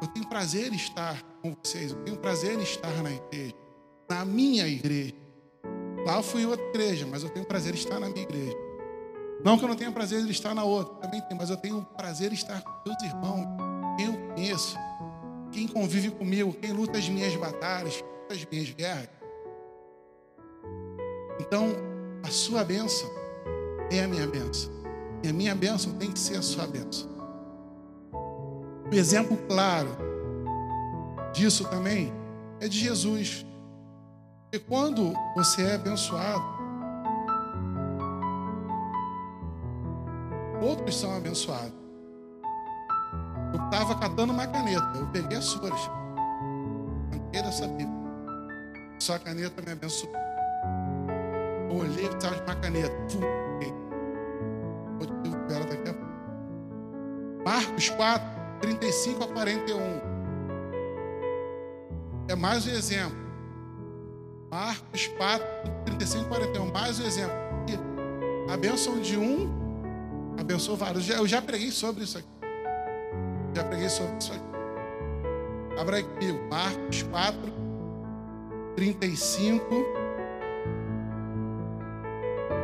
Eu 0.00 0.08
tenho 0.08 0.26
prazer 0.26 0.72
em 0.72 0.76
estar 0.76 1.22
com 1.40 1.56
vocês, 1.62 1.92
eu 1.92 2.02
tenho 2.04 2.16
prazer 2.18 2.58
em 2.58 2.62
estar 2.62 2.92
na 3.02 3.10
igreja, 3.10 3.54
na 4.08 4.24
minha 4.24 4.66
igreja. 4.66 5.14
Lá 6.04 6.16
eu 6.16 6.22
fui 6.22 6.44
outra 6.44 6.64
igreja, 6.66 7.06
mas 7.06 7.22
eu 7.22 7.30
tenho 7.30 7.46
prazer 7.46 7.72
em 7.72 7.78
estar 7.78 7.98
na 7.98 8.08
minha 8.08 8.22
igreja. 8.22 8.56
Não 9.42 9.56
que 9.56 9.64
eu 9.64 9.68
não 9.68 9.76
tenha 9.76 9.92
prazer 9.92 10.20
em 10.20 10.30
estar 10.30 10.54
na 10.54 10.64
outra, 10.64 10.94
também 10.96 11.20
tenho, 11.22 11.38
mas 11.38 11.50
eu 11.50 11.56
tenho 11.56 11.82
prazer 11.96 12.32
em 12.32 12.34
estar 12.34 12.60
com 12.62 12.88
meus 12.88 13.02
irmãos, 13.02 13.46
conheço, 14.34 14.76
quem 15.52 15.68
convive 15.68 16.10
comigo, 16.10 16.52
quem 16.52 16.72
luta 16.72 16.98
as 16.98 17.08
minhas 17.08 17.34
batalhas, 17.36 18.04
as 18.30 18.44
minhas 18.44 18.70
guerras. 18.70 19.08
Então, 21.40 21.68
a 22.22 22.30
sua 22.30 22.64
bênção 22.64 23.08
é 23.90 24.02
a 24.02 24.08
minha 24.08 24.26
bênção. 24.26 24.72
E 25.22 25.28
a 25.28 25.32
minha 25.32 25.54
bênção 25.54 25.92
tem 25.94 26.10
que 26.10 26.18
ser 26.18 26.36
a 26.36 26.42
sua 26.42 26.66
bênção. 26.66 27.08
Um 28.92 28.96
exemplo 28.96 29.36
claro 29.48 29.90
disso 31.32 31.68
também 31.68 32.12
é 32.60 32.68
de 32.68 32.78
Jesus. 32.78 33.46
Porque 34.42 34.64
quando 34.68 35.12
você 35.34 35.62
é 35.62 35.74
abençoado, 35.74 36.44
outros 40.62 40.98
são 40.98 41.16
abençoados. 41.16 41.83
Eu 43.54 43.64
estava 43.66 43.94
catando 43.94 44.32
uma 44.32 44.48
caneta, 44.48 44.98
eu 44.98 45.06
peguei 45.12 45.38
as 45.38 45.44
suas. 45.44 45.70
Arranquei 47.12 47.40
dessa 47.40 47.68
Bíblia. 47.68 47.88
Só 48.98 49.14
a 49.14 49.18
caneta 49.20 49.62
me 49.62 49.70
abençoou. 49.70 50.12
Eu 51.70 51.76
olhei 51.76 52.04
e 52.04 52.08
precisava 52.08 52.34
de 52.34 52.42
uma 52.42 52.56
caneta. 52.56 52.94
Daqui 55.68 55.88
a 55.88 55.94
pouco. 55.94 56.14
Marcos 57.44 57.88
4, 57.90 58.26
35 58.60 59.22
a 59.22 59.28
41. 59.28 59.80
É 62.26 62.34
mais 62.34 62.66
um 62.66 62.70
exemplo. 62.70 63.16
Marcos 64.50 65.06
4, 65.16 65.46
35 65.84 66.24
a 66.24 66.28
41. 66.28 66.72
Mais 66.72 66.98
um 66.98 67.04
exemplo. 67.04 67.36
A 68.52 68.56
bênção 68.56 69.00
de 69.00 69.16
um 69.16 69.48
abençoa 70.36 70.74
vários. 70.74 71.08
Eu 71.08 71.26
já 71.28 71.40
preguei 71.40 71.70
sobre 71.70 72.02
isso 72.02 72.18
aqui. 72.18 72.33
Já 73.54 73.62
preguei 73.62 73.88
sobre 73.88 74.16
isso 74.18 74.32
aqui. 74.32 75.80
Abra 75.80 75.96
aí 75.96 76.02
comigo. 76.02 76.40
Marcos 76.50 77.02
4, 77.04 77.38
35 78.74 79.64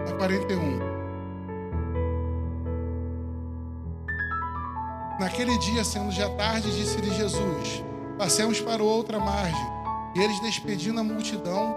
a 0.08 0.12
41. 0.16 0.90
Naquele 5.20 5.56
dia, 5.58 5.84
sendo 5.84 6.10
já 6.10 6.28
tarde, 6.30 6.74
disse-lhe 6.74 7.10
Jesus: 7.14 7.84
Passemos 8.18 8.60
para 8.60 8.82
outra 8.82 9.20
margem. 9.20 9.70
E 10.16 10.20
eles, 10.20 10.40
despedindo 10.40 10.98
a 10.98 11.04
multidão, 11.04 11.76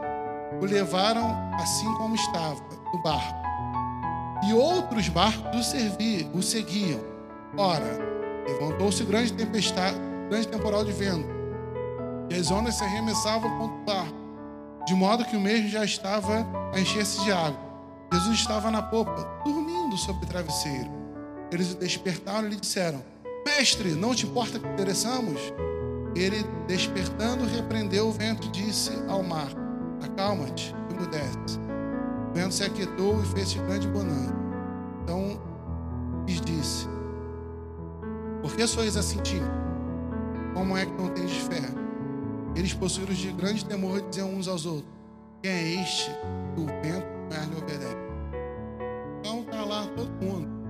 o 0.60 0.66
levaram 0.66 1.36
assim 1.56 1.94
como 1.96 2.16
estava, 2.16 2.64
no 2.92 3.02
barco. 3.04 3.44
E 4.48 4.54
outros 4.54 5.08
barcos 5.10 5.60
o, 5.60 5.64
servi, 5.64 6.30
o 6.34 6.42
seguiam. 6.42 7.00
Ora, 7.56 8.13
levantou-se 8.46 9.04
grande 9.04 9.34
tempestade, 9.34 9.98
grande 10.30 10.48
temporal 10.48 10.84
de 10.84 10.92
vento, 10.92 11.28
e 12.30 12.36
as 12.36 12.52
ondas 12.52 12.76
se 12.76 12.84
arremessavam 12.84 13.50
contra 13.58 13.76
o 13.76 13.86
barco, 13.86 14.18
de 14.86 14.94
modo 14.94 15.26
que 15.26 15.36
o 15.36 15.42
mesmo 15.42 15.70
já 15.70 15.84
estava 15.84 16.46
a 16.74 16.80
encher-se 16.80 17.24
de 17.24 17.32
água. 17.32 17.60
Jesus 18.14 18.40
estava 18.40 18.70
na 18.70 18.82
popa, 18.82 19.28
dormindo 19.44 19.98
sobre 19.98 20.26
o 20.26 20.28
travesseiro. 20.28 20.90
Eles 21.52 21.74
o 21.74 21.78
despertaram 21.78 22.48
e 22.48 22.52
lhe 22.52 22.56
disseram: 22.56 23.04
Mestre, 23.46 23.92
não 23.92 24.14
te 24.14 24.26
importa 24.26 24.60
que 24.60 24.68
pereçamos? 24.70 25.40
Ele, 26.16 26.46
despertando, 26.68 27.46
repreendeu 27.46 28.08
o 28.08 28.12
vento 28.12 28.48
e 28.48 28.52
disse 28.52 28.92
ao 29.08 29.24
mar: 29.24 29.50
Acalma-te, 30.04 30.76
emudece. 30.92 31.60
O 32.30 32.34
vento 32.34 32.54
se 32.54 32.64
aquietou 32.64 33.22
e 33.22 33.26
fez-se 33.28 33.58
grande 33.60 33.88
bonança. 33.88 34.34
Então 35.04 35.40
lhes 36.28 36.42
disse: 36.42 36.88
Por 38.44 38.56
que 38.56 38.68
sois 38.68 38.96
assim 38.96 39.20
tímidos? 39.24 39.50
Como 40.54 40.78
é 40.78 40.86
que 40.86 40.92
não 40.92 41.10
tendes 41.10 41.38
fé? 41.38 41.64
Eles, 42.56 42.76
possuídos 42.76 43.18
de 43.18 43.32
grande 43.32 43.66
temor, 43.66 44.00
diziam 44.02 44.32
uns 44.32 44.48
aos 44.48 44.68
outros: 44.68 44.94
Quem 45.42 45.52
é 45.52 45.82
este 45.82 46.12
que 46.54 46.62
o 46.62 46.68
vento 46.68 47.08
mais 47.32 47.48
lhe 47.50 47.58
obedece? 47.58 47.98
Então 49.20 49.42
está 49.42 49.66
lá 49.66 49.88
todo 49.96 50.12
mundo 50.24 50.64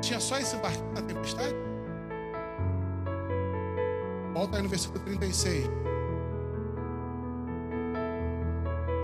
tinha 0.00 0.18
só 0.18 0.38
esse 0.38 0.56
barquinho 0.56 0.92
na 0.92 1.02
tempestade? 1.02 1.54
Volta 4.34 4.56
aí 4.56 4.62
no 4.62 4.68
versículo 4.68 4.98
36. 5.04 5.68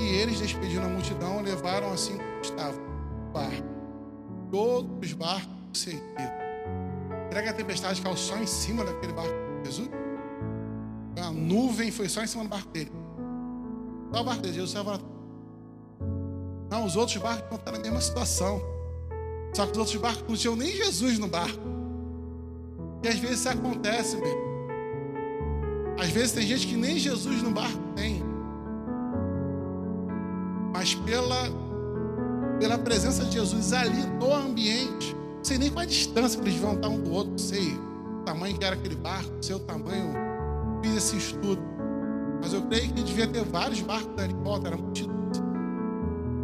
E 0.01 0.05
eles, 0.05 0.41
despedindo 0.41 0.87
a 0.87 0.89
multidão, 0.89 1.41
levaram 1.43 1.93
assim 1.93 2.17
como 2.17 2.41
estava 2.41 2.77
o 2.77 3.33
barco. 3.33 3.69
Todos 4.51 5.09
os 5.09 5.13
barcos 5.13 5.56
seguiram. 5.79 6.47
Será 7.29 7.43
que 7.43 7.49
a 7.49 7.53
tempestade 7.53 8.01
caiu 8.01 8.17
só 8.17 8.37
em 8.37 8.47
cima 8.47 8.85
daquele 8.85 9.13
barco 9.13 9.33
de 9.63 9.67
Jesus? 9.67 9.91
A 11.21 11.31
nuvem 11.31 11.91
foi 11.91 12.09
só 12.09 12.23
em 12.23 12.27
cima 12.27 12.45
do 12.45 12.51
barco 12.51 12.69
dele. 12.71 12.93
Só 14.13 14.21
o 14.21 14.25
barco 14.25 14.43
de 14.43 14.53
Jesus 14.53 14.71
estava. 14.71 15.01
Não, 16.71 16.85
os 16.85 16.97
outros 16.97 17.17
barcos 17.19 17.59
estão 17.59 17.73
na 17.73 17.79
mesma 17.79 18.01
situação. 18.01 18.61
Só 19.55 19.65
que 19.65 19.73
os 19.73 19.79
outros 19.79 19.97
barcos 19.97 20.29
não 20.29 20.37
tinham 20.37 20.57
nem 20.57 20.71
Jesus 20.73 21.19
no 21.19 21.29
barco. 21.29 21.61
E 23.03 23.09
às 23.09 23.19
vezes 23.19 23.41
isso 23.41 23.49
acontece, 23.49 24.17
meu. 24.17 24.47
Às 25.99 26.11
vezes 26.11 26.33
tem 26.33 26.47
gente 26.47 26.67
que 26.67 26.77
nem 26.77 26.99
Jesus 26.99 27.43
no 27.43 27.51
barco 27.51 27.79
tem. 27.95 28.23
Mas 30.73 30.95
pela, 30.95 31.49
pela 32.59 32.79
presença 32.79 33.25
de 33.25 33.33
Jesus 33.33 33.73
ali 33.73 34.05
no 34.19 34.33
ambiente, 34.35 35.17
sei 35.47 35.59
nem 35.59 35.71
qual 35.71 35.85
a 35.85 35.87
distância 35.87 36.41
que 36.41 36.49
eles 36.49 36.61
vão 36.61 36.75
estar 36.75 36.89
um 36.89 37.01
do 37.01 37.13
outro, 37.13 37.31
não 37.31 37.39
sei 37.39 37.73
o 37.73 38.25
tamanho 38.25 38.59
que 38.59 38.65
era 38.65 38.75
aquele 38.75 38.97
barco, 38.97 39.31
seu 39.41 39.61
tamanho, 39.61 40.13
fiz 40.83 40.97
esse 40.97 41.17
estudo. 41.17 41.63
Mas 42.43 42.53
eu 42.53 42.63
creio 42.63 42.93
que 42.93 43.03
devia 43.05 43.29
ter 43.29 43.45
vários 43.45 43.81
barcos 43.81 44.11
ali 44.19 44.33
em 44.33 44.43
volta, 44.43 44.67
era 44.67 44.77
multidão. 44.77 45.15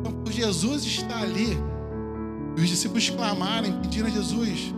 Então, 0.00 0.12
por 0.12 0.32
Jesus 0.32 0.84
estar 0.84 1.20
ali, 1.20 1.58
e 2.56 2.60
os 2.60 2.68
discípulos 2.68 3.10
clamarem, 3.10 3.72
pedindo 3.80 4.06
a 4.06 4.10
Jesus. 4.10 4.72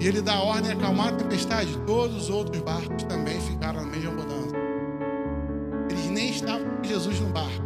E 0.00 0.06
ele 0.06 0.22
dá 0.22 0.40
ordem 0.40 0.70
a 0.70 0.74
acalmar 0.74 1.08
a 1.08 1.12
tempestade. 1.12 1.76
Todos 1.86 2.16
os 2.16 2.30
outros 2.30 2.62
barcos 2.62 3.02
também 3.02 3.38
ficaram 3.42 3.82
na 3.82 3.86
mesma 3.86 4.12
mudança. 4.12 4.56
Eles 5.90 6.06
nem 6.06 6.30
estavam 6.30 6.66
com 6.76 6.84
Jesus 6.84 7.20
no 7.20 7.28
barco. 7.28 7.62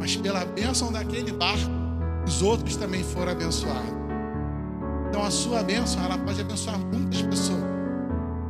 Mas 0.00 0.16
pela 0.16 0.44
bênção 0.44 0.90
daquele 0.90 1.32
barco, 1.32 1.70
os 2.26 2.42
outros 2.42 2.76
também 2.76 3.04
foram 3.04 3.32
abençoados. 3.32 3.95
Então 5.16 5.26
a 5.26 5.30
sua 5.30 5.62
bênção, 5.62 6.04
ela 6.04 6.18
pode 6.18 6.42
abençoar 6.42 6.78
muitas 6.78 7.22
pessoas. 7.22 7.62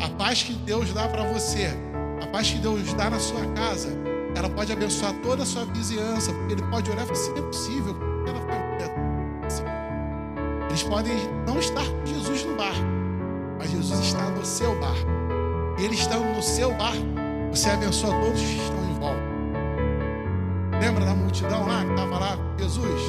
A 0.02 0.08
paz 0.08 0.42
que 0.42 0.52
Deus 0.52 0.92
dá 0.92 1.06
para 1.06 1.22
você, 1.22 1.72
a 2.20 2.26
paz 2.26 2.50
que 2.50 2.58
Deus 2.58 2.92
dá 2.94 3.08
na 3.08 3.20
sua 3.20 3.46
casa, 3.54 3.88
ela 4.34 4.50
pode 4.50 4.72
abençoar 4.72 5.12
toda 5.22 5.44
a 5.44 5.46
sua 5.46 5.64
vizinhança, 5.66 6.32
porque 6.32 6.54
ele 6.54 6.62
pode 6.62 6.90
olhar 6.90 7.04
e 7.04 7.06
falar 7.06 7.20
assim, 7.20 7.38
é 7.38 7.42
possível, 7.42 7.96
eles 10.68 10.82
podem 10.82 11.14
não 11.46 11.56
estar 11.60 11.84
com 11.84 12.04
Jesus 12.04 12.44
no 12.44 12.56
barco, 12.56 12.84
mas 13.60 13.70
Jesus 13.70 14.00
está 14.00 14.28
no 14.30 14.44
seu 14.44 14.76
barco. 14.80 15.06
E 15.78 15.84
ele 15.84 15.94
estando 15.94 16.24
no 16.34 16.42
seu 16.42 16.74
barco, 16.74 17.06
você 17.52 17.70
abençoa 17.70 18.10
todos 18.10 18.40
que 18.40 18.56
estão 18.56 18.84
em 18.90 18.94
volta. 18.98 19.22
Lembra 20.80 21.04
da 21.04 21.14
multidão 21.14 21.64
lá 21.64 21.84
que 21.84 21.90
estava 21.92 22.18
lá 22.18 22.36
com 22.36 22.58
Jesus? 22.58 23.02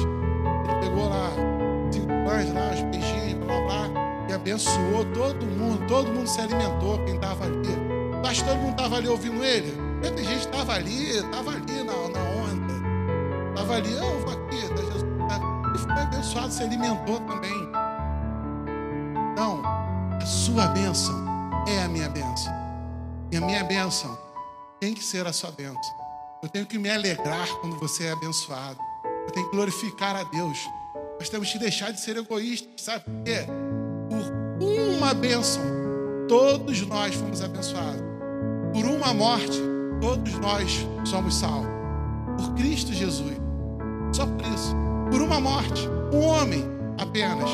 Ele 0.64 0.80
pegou 0.80 1.08
lá 1.08 1.48
pães 2.28 2.52
lá, 2.52 2.70
os 2.74 2.82
peixinhos, 2.82 3.17
abençoou 4.38 5.04
todo 5.12 5.44
mundo, 5.44 5.86
todo 5.86 6.10
mundo 6.10 6.28
se 6.28 6.40
alimentou, 6.40 7.04
quem 7.04 7.16
estava 7.16 7.44
ali. 7.44 7.76
Mas 8.22 8.40
todo 8.40 8.56
mundo 8.56 8.70
estava 8.70 8.96
ali 8.96 9.08
ouvindo 9.08 9.44
ele. 9.44 9.72
Muita 10.00 10.22
gente 10.22 10.46
estava 10.46 10.74
ali, 10.74 11.18
estava 11.18 11.50
ali 11.50 11.82
na, 11.84 11.92
na 11.92 12.20
onda. 12.44 12.74
Estava 13.50 13.74
ali, 13.74 13.92
eu 13.92 14.20
vou 14.20 14.32
aqui, 14.32 14.60
Jesus. 14.60 15.04
E 15.74 15.78
foi 15.78 15.92
abençoado, 15.92 16.52
se 16.52 16.62
alimentou 16.62 17.20
também. 17.20 17.68
Então, 19.32 19.62
a 20.20 20.26
sua 20.26 20.66
bênção 20.68 21.14
é 21.68 21.82
a 21.82 21.88
minha 21.88 22.08
bênção. 22.08 22.52
E 23.30 23.36
a 23.36 23.40
minha 23.40 23.64
bênção 23.64 24.16
tem 24.80 24.94
que 24.94 25.04
ser 25.04 25.26
a 25.26 25.32
sua 25.32 25.50
bênção. 25.50 25.98
Eu 26.42 26.48
tenho 26.48 26.66
que 26.66 26.78
me 26.78 26.88
alegrar 26.88 27.48
quando 27.60 27.76
você 27.78 28.04
é 28.04 28.12
abençoado. 28.12 28.78
Eu 29.26 29.30
tenho 29.32 29.46
que 29.46 29.52
glorificar 29.52 30.16
a 30.16 30.22
Deus. 30.22 30.58
Nós 31.18 31.28
temos 31.28 31.52
que 31.52 31.58
deixar 31.58 31.92
de 31.92 32.00
ser 32.00 32.16
egoístas, 32.16 32.80
sabe 32.80 33.04
por 33.04 33.24
quê? 33.24 33.46
Uma 34.96 35.14
bênção, 35.14 35.62
todos 36.28 36.86
nós 36.86 37.14
fomos 37.14 37.42
abençoados. 37.42 38.02
Por 38.72 38.84
uma 38.84 39.14
morte, 39.14 39.60
todos 40.00 40.34
nós 40.34 40.86
somos 41.04 41.34
salvos. 41.34 41.68
Por 42.36 42.54
Cristo 42.54 42.92
Jesus. 42.92 43.36
Só 44.12 44.26
por 44.26 44.46
isso. 44.46 44.74
Por 45.10 45.22
uma 45.22 45.40
morte, 45.40 45.88
um 46.12 46.24
homem 46.26 46.64
apenas, 46.98 47.50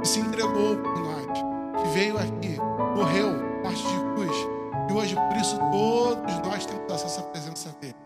que 0.00 0.08
se 0.08 0.20
entregou 0.20 0.76
por 0.76 0.98
nós, 1.00 1.82
que 1.82 1.88
veio 1.92 2.16
aqui, 2.18 2.56
morreu, 2.96 3.32
morte 3.62 3.82
de 3.82 4.14
cruz. 4.14 4.36
E 4.88 4.92
hoje, 4.92 5.16
por 5.16 5.36
isso, 5.36 5.58
todos 5.72 6.38
nós 6.48 6.66
temos 6.66 6.92
acesso 6.92 7.20
à 7.20 7.22
presença 7.24 7.76
dele. 7.80 7.96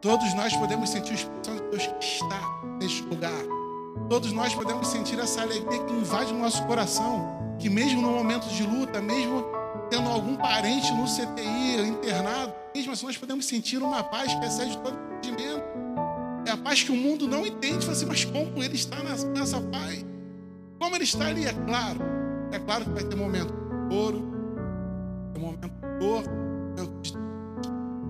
Todos 0.00 0.34
nós 0.34 0.56
podemos 0.56 0.90
sentir 0.90 1.12
o 1.12 1.14
Espírito 1.14 1.46
Santo 1.46 1.62
de 1.62 1.70
Deus 1.70 1.86
que 1.86 2.04
está 2.04 2.40
neste 2.80 3.02
lugar. 3.02 3.30
Todos 4.08 4.32
nós 4.32 4.54
podemos 4.54 4.88
sentir 4.88 5.18
essa 5.18 5.42
alegria 5.42 5.84
que 5.84 5.92
invade 5.92 6.32
o 6.32 6.38
nosso 6.38 6.62
coração. 6.66 7.51
Que 7.62 7.70
mesmo 7.70 8.02
no 8.02 8.10
momento 8.10 8.48
de 8.48 8.64
luta, 8.64 9.00
mesmo 9.00 9.44
tendo 9.88 10.08
algum 10.08 10.36
parente 10.36 10.92
no 10.92 11.04
CTI, 11.04 11.90
internado, 11.90 12.52
mesmo 12.74 12.92
assim 12.92 13.06
nós 13.06 13.16
podemos 13.16 13.46
sentir 13.46 13.80
uma 13.80 14.02
paz 14.02 14.34
que 14.34 14.44
excede 14.44 14.76
todo 14.78 14.98
entendimento. 15.16 15.62
É 16.44 16.50
a 16.50 16.56
paz 16.56 16.82
que 16.82 16.90
o 16.90 16.96
mundo 16.96 17.28
não 17.28 17.46
entende. 17.46 17.86
Fala 17.86 17.92
assim, 17.92 18.06
mas 18.06 18.24
como 18.24 18.60
ele 18.60 18.74
está 18.74 19.00
nessa, 19.04 19.60
paz? 19.60 20.04
Como 20.80 20.96
ele 20.96 21.04
está 21.04 21.28
ali? 21.28 21.46
É 21.46 21.52
claro. 21.52 22.00
É 22.50 22.58
claro 22.58 22.84
que 22.84 22.90
vai 22.90 23.04
ter 23.04 23.14
momento 23.14 23.52
de 23.52 23.88
ter 25.32 25.38
momento 25.38 25.70
de 25.70 25.98
dor, 26.00 26.24
momento 26.28 27.00
de 27.00 27.12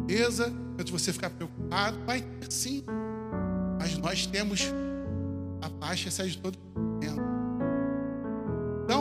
tristeza, 0.07 0.49
momento 0.49 0.85
de 0.85 0.93
você 0.93 1.13
ficar 1.13 1.29
preocupado. 1.29 1.99
Vai 2.07 2.23
ter 2.23 2.51
sim. 2.51 2.83
Mas 3.79 3.99
nós 3.99 4.25
temos 4.25 4.73
a 5.61 5.69
paz 5.69 6.01
que 6.03 6.09
excede 6.09 6.39
todo 6.39 6.57
entendimento. 6.57 6.92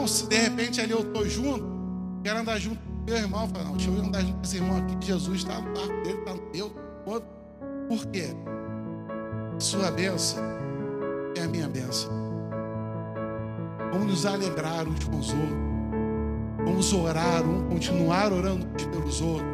Então, 0.02 0.12
se 0.12 0.26
de 0.26 0.34
repente 0.34 0.80
ali 0.80 0.90
eu 0.90 1.02
estou 1.02 1.28
junto, 1.28 1.64
quero 2.24 2.40
andar 2.40 2.58
junto 2.58 2.76
com 2.80 3.04
meu 3.04 3.16
irmão, 3.16 3.48
fala, 3.48 3.66
não, 3.66 3.76
deixa 3.76 3.88
eu 3.88 4.04
andar 4.04 4.20
junto 4.20 4.34
com 4.34 4.42
esse 4.42 4.56
irmão 4.56 4.76
aqui, 4.78 5.06
Jesus 5.06 5.38
está 5.38 5.60
no 5.60 5.72
barco 5.72 6.02
dele, 6.02 6.18
está 6.18 6.34
no 6.34 6.42
meu. 6.52 6.74
Por 7.88 8.06
quê? 8.06 8.34
Sua 9.60 9.92
bênção 9.92 10.42
é 11.36 11.42
a 11.42 11.46
minha 11.46 11.68
bênção. 11.68 12.10
Vamos 13.92 14.08
nos 14.08 14.26
alegrar 14.26 14.88
uns 14.88 15.04
com 15.04 15.20
os 15.20 15.28
outros. 15.28 15.52
Vamos 16.64 16.92
orar, 16.92 17.48
um, 17.48 17.68
continuar 17.68 18.32
orando 18.32 18.66
uns 18.74 18.84
pelos 18.84 19.20
outros. 19.20 19.46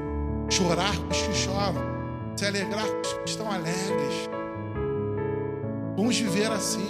Chorar 0.48 0.96
com 0.96 1.10
os 1.10 1.22
que 1.24 1.34
choram. 1.34 1.82
Se 2.38 2.46
alegrar 2.46 2.86
com 2.86 3.00
os 3.02 3.12
que 3.12 3.28
estão 3.28 3.52
alegres. 3.52 4.30
Vamos 5.94 6.18
viver 6.18 6.50
assim. 6.50 6.88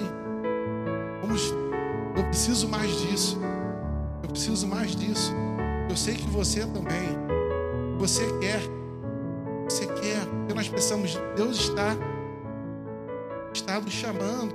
Vamos. 1.23 1.53
Eu 2.17 2.25
preciso 2.25 2.69
mais 2.69 2.91
disso. 3.00 3.48
Eu 4.29 4.33
preciso 4.33 4.69
mais 4.69 4.95
disso. 4.95 5.33
Eu 5.89 5.97
sei 5.97 6.15
que 6.15 6.29
você 6.29 6.61
também. 6.61 7.17
Você 7.99 8.23
quer. 8.38 8.61
Você 9.64 9.87
quer. 9.87 10.25
Porque 10.27 10.55
nós 10.55 10.69
precisamos. 10.69 11.19
Deus 11.35 11.59
está. 11.59 11.97
Está 13.53 13.81
nos 13.81 13.93
chamando. 13.93 14.55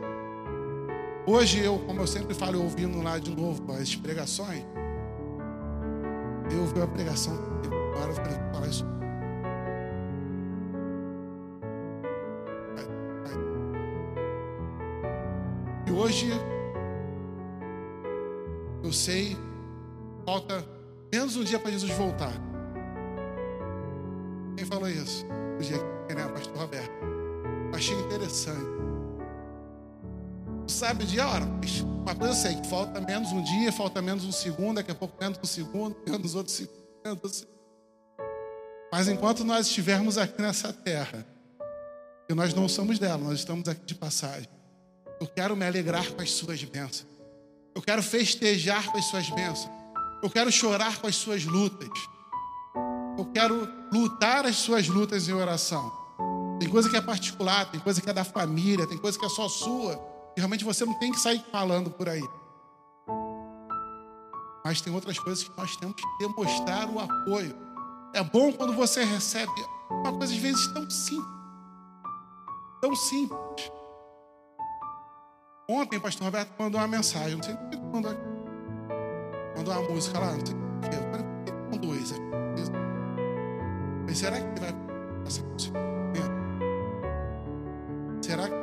Hoje 1.25 1.59
eu, 1.59 1.79
como 1.79 1.99
eu 2.01 2.07
sempre 2.07 2.33
falo, 2.33 2.55
eu 2.57 2.63
ouvindo 2.63 3.01
lá 3.01 3.17
de 3.17 3.35
novo 3.35 3.63
as 3.73 3.95
pregações. 3.95 4.63
Eu 6.51 6.61
ouvi 6.61 6.81
a 6.81 6.87
pregação. 6.87 7.33
Agora 7.95 8.11
eu 8.11 8.15
falei, 8.15 8.69
isso. 8.69 8.85
E 15.85 15.91
hoje 15.91 16.29
eu 18.83 18.91
sei, 18.91 19.37
falta 20.25 20.65
menos 21.11 21.35
um 21.35 21.43
dia 21.43 21.59
para 21.59 21.71
Jesus 21.71 21.91
voltar. 21.93 22.33
Quem 24.55 24.65
falou 24.65 24.89
isso? 24.89 25.25
O 25.59 25.61
dia 25.61 25.77
que 26.07 26.15
né? 26.15 26.27
Pastor 26.27 26.57
Roberto. 26.57 26.91
Achei 27.73 27.95
interessante. 27.99 28.83
Sabe 30.67 31.03
o 31.03 31.07
dia, 31.07 31.27
hora? 31.27 31.45
Uma 32.01 32.15
coisa 32.15 32.33
eu 32.33 32.37
sei, 32.37 32.55
que 32.55 32.67
falta 32.67 32.99
menos 33.01 33.31
um 33.31 33.41
dia, 33.41 33.71
falta 33.71 34.01
menos 34.01 34.25
um 34.25 34.31
segundo, 34.31 34.75
daqui 34.75 34.91
a 34.91 34.95
pouco 34.95 35.15
menos 35.19 35.39
um 35.41 35.45
segundo, 35.45 35.95
menos 36.07 36.35
outro 36.35 36.51
segundo, 36.51 36.83
menos 37.03 37.23
outro 37.23 37.37
segundo. 37.39 37.53
Mas 38.91 39.07
enquanto 39.07 39.43
nós 39.43 39.67
estivermos 39.67 40.17
aqui 40.17 40.41
nessa 40.41 40.71
terra, 40.71 41.25
e 42.29 42.33
nós 42.33 42.53
não 42.53 42.69
somos 42.69 42.99
dela, 42.99 43.17
nós 43.17 43.39
estamos 43.39 43.67
aqui 43.67 43.85
de 43.85 43.95
passagem. 43.95 44.47
Eu 45.19 45.27
quero 45.27 45.55
me 45.55 45.65
alegrar 45.65 46.11
com 46.11 46.21
as 46.21 46.31
suas 46.31 46.63
bênçãos. 46.63 47.07
Eu 47.75 47.81
quero 47.81 48.03
festejar 48.03 48.91
com 48.91 48.97
as 48.97 49.05
suas 49.05 49.29
bênçãos. 49.29 49.72
Eu 50.23 50.29
quero 50.29 50.49
chorar 50.49 50.99
com 50.99 51.07
as 51.07 51.17
suas 51.17 51.43
lutas. 51.43 51.89
Eu 53.17 53.25
quero 53.33 53.67
lutar 53.91 54.45
as 54.45 54.55
suas 54.55 54.87
lutas 54.87 55.27
em 55.27 55.33
oração. 55.33 55.91
Tem 56.61 56.69
coisa 56.69 56.89
que 56.89 56.95
é 56.95 57.01
particular, 57.01 57.69
tem 57.69 57.77
coisa 57.81 58.01
que 58.01 58.09
é 58.09 58.13
da 58.13 58.23
família, 58.23 58.87
tem 58.87 58.97
coisa 58.97 59.19
que 59.19 59.25
é 59.25 59.29
só 59.29 59.49
sua. 59.49 59.99
E 60.37 60.39
realmente 60.39 60.63
você 60.63 60.85
não 60.85 60.93
tem 60.93 61.11
que 61.11 61.19
sair 61.19 61.43
falando 61.51 61.91
por 61.91 62.07
aí. 62.07 62.23
Mas 64.63 64.79
tem 64.79 64.93
outras 64.93 65.19
coisas 65.19 65.43
que 65.43 65.51
nós 65.57 65.75
temos 65.75 65.93
que 65.93 66.03
demonstrar 66.19 66.89
o 66.89 67.01
apoio. 67.01 67.53
É 68.13 68.23
bom 68.23 68.53
quando 68.53 68.71
você 68.71 69.03
recebe 69.03 69.51
uma 69.89 70.13
coisa 70.13 70.33
às 70.33 70.39
vezes 70.39 70.65
tão 70.67 70.89
simples. 70.89 71.33
Tão 72.79 72.95
simples. 72.95 73.71
Ontem 75.69 75.97
o 75.97 76.01
pastor 76.01 76.23
Roberto 76.23 76.53
mandou 76.57 76.79
uma 76.79 76.87
mensagem, 76.87 77.35
não 77.35 77.43
sei 77.43 77.57
que 77.57 77.75
ele 77.75 77.81
mandou 77.91 78.09
aqui. 78.09 78.32
Mandou 79.55 79.73
uma 79.73 79.89
música 79.89 80.19
lá, 80.19 80.31
não 80.31 80.45
sei 80.45 80.55
o 80.55 80.59
que. 80.81 80.95
Falei, 81.11 81.25
com 81.69 81.77
dois. 81.77 82.11
Falei, 84.01 84.15
será 84.15 84.37
que 84.37 84.43
ele 84.43 84.59
vai 84.59 84.73
passar 85.23 85.43
por 85.43 85.83
Será 88.21 88.47
que 88.47 88.53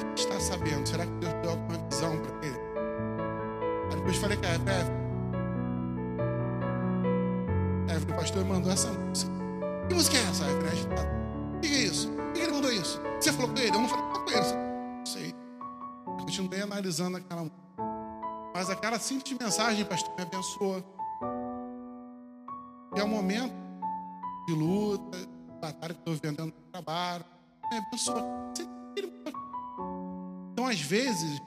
ele 0.00 0.14
está 0.14 0.40
sabendo? 0.40 0.88
Será 0.88 1.04
que 1.06 1.12
Deus 1.12 1.32
deu 1.42 1.50
alguma 1.50 1.78
visão 1.88 2.16
para 2.18 2.46
ele? 2.46 2.60
Aí 3.90 3.96
depois 3.96 4.16
falei 4.16 4.36
que 4.36 4.46
a 4.46 4.54
Evelyn, 4.54 4.74
Evelyn, 7.88 8.14
o 8.14 8.16
pastor 8.16 8.44
mandou 8.44 8.72
essa 8.72 8.88
música. 8.90 9.30
Que 9.88 9.94
música 9.94 10.16
é 10.16 10.20
essa, 10.22 10.44
Evelyn? 10.44 10.70
O 11.56 11.60
que 11.60 11.66
é 11.68 11.78
isso? 11.82 12.08
Por 12.10 12.32
que 12.32 12.40
ele 12.40 12.52
mandou 12.52 12.72
isso? 12.72 13.00
Você 13.20 13.32
falou 13.32 13.50
com 13.50 13.58
ele? 13.58 13.68
Eu 13.68 13.80
não 13.80 13.88
falei 13.88 14.04
com 14.06 14.30
ele. 14.30 14.52
Não 14.98 15.06
sei. 15.06 15.34
Continuei 16.20 16.62
analisando 16.62 17.18
aquela 17.18 17.42
música. 17.42 17.69
Mas 18.54 18.68
aquela 18.68 18.98
simples 18.98 19.36
mensagem, 19.38 19.84
pastor, 19.84 20.14
me 20.16 20.22
abençoou. 20.22 20.84
E 22.96 23.00
é 23.00 23.04
um 23.04 23.08
momento 23.08 23.54
de 24.46 24.54
luta, 24.54 25.18
de 25.18 25.60
batalha 25.60 25.94
que 25.94 26.00
estou 26.00 26.14
vendendo 26.14 26.46
no 26.46 26.72
trabalho. 26.72 27.24
Me 27.70 27.78
abençoou. 27.78 28.50
Então, 30.52 30.66
às 30.66 30.80
vezes, 30.80 31.40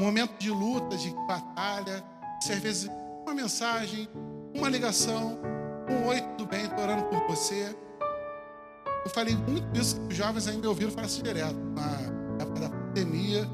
momento 0.00 0.36
de 0.38 0.50
luta, 0.50 0.96
de 0.96 1.14
batalha, 1.26 2.04
às 2.38 2.58
vezes 2.58 2.90
uma 3.22 3.34
mensagem, 3.34 4.08
uma 4.54 4.68
ligação, 4.68 5.38
um 5.88 6.08
oi, 6.08 6.20
tudo 6.36 6.46
bem, 6.46 6.64
estou 6.64 6.80
orando 6.80 7.04
por 7.04 7.26
você. 7.28 7.74
Eu 9.04 9.10
falei 9.10 9.36
muito 9.36 9.78
isso 9.78 10.00
que 10.00 10.08
os 10.08 10.14
jovens 10.14 10.46
ainda 10.46 10.60
me 10.60 10.66
ouviram 10.66 10.90
falar 10.90 11.06
assim 11.06 11.22
direto. 11.22 11.54
Na 11.54 12.42
época 12.42 12.60
da 12.60 12.68
pandemia, 12.68 13.48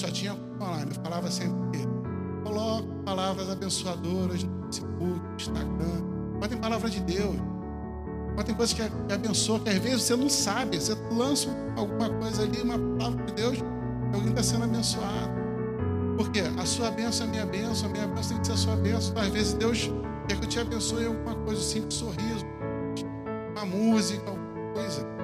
só 0.00 0.08
tinha 0.08 0.34
online. 0.60 0.92
Eu 0.94 1.02
falava 1.02 1.30
sempre, 1.30 1.86
coloca 2.44 2.86
palavras 3.04 3.50
abençoadoras 3.50 4.42
no 4.44 4.64
Facebook, 4.64 5.20
no 5.20 5.34
Instagram. 5.34 6.02
Mas 6.40 6.48
tem 6.48 6.58
palavra 6.58 6.90
de 6.90 7.00
Deus. 7.00 7.36
Mas 8.34 8.44
tem 8.44 8.54
coisas 8.54 8.74
que, 8.74 8.82
que 8.82 9.12
abençoa, 9.12 9.60
que 9.60 9.70
às 9.70 9.78
vezes 9.78 10.02
você 10.02 10.16
não 10.16 10.28
sabe. 10.28 10.80
Você 10.80 10.94
lança 11.12 11.48
alguma 11.76 12.08
coisa 12.10 12.42
ali, 12.42 12.62
uma 12.62 12.78
palavra 12.98 13.24
de 13.26 13.32
Deus, 13.34 13.58
alguém 14.12 14.30
está 14.30 14.42
sendo 14.42 14.64
abençoado. 14.64 15.42
Porque 16.16 16.40
a 16.40 16.66
sua 16.66 16.90
bênção 16.90 17.26
é 17.26 17.30
minha 17.30 17.46
bênção, 17.46 17.88
a 17.88 17.92
minha 17.92 18.06
bênção 18.06 18.30
tem 18.30 18.40
que 18.40 18.46
ser 18.46 18.52
a 18.52 18.56
sua 18.56 18.76
bênção. 18.76 19.16
Às 19.18 19.28
vezes 19.28 19.54
Deus 19.54 19.90
quer 20.28 20.38
que 20.38 20.44
eu 20.44 20.48
te 20.48 20.60
abençoe 20.60 21.04
em 21.04 21.06
alguma 21.06 21.34
coisa, 21.36 21.60
um 21.60 21.64
simples 21.64 21.94
sorriso, 21.94 22.46
uma 23.52 23.66
música, 23.66 24.30
alguma 24.30 24.72
coisa. 24.74 25.21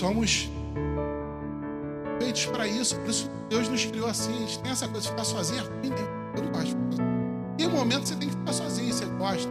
Somos 0.00 0.50
feitos 2.18 2.46
para 2.46 2.66
isso, 2.66 2.96
por 3.00 3.10
isso 3.10 3.30
Deus 3.50 3.68
nos 3.68 3.84
criou 3.84 4.08
assim. 4.08 4.34
A 4.34 4.40
gente 4.40 4.58
tem 4.60 4.72
essa 4.72 4.88
coisa 4.88 5.02
de 5.02 5.08
ficar 5.10 5.24
sozinho, 5.24 5.60
é 5.60 5.62
ruim, 5.62 5.90
né? 5.90 6.32
Eu 6.36 6.42
não 6.44 6.52
gosto. 6.52 6.76
Tem 7.58 7.68
momento 7.68 8.02
que 8.02 8.08
você 8.08 8.16
tem 8.16 8.28
que 8.28 8.36
ficar 8.36 8.52
sozinho, 8.52 8.94
você 8.94 9.04
gosta. 9.04 9.50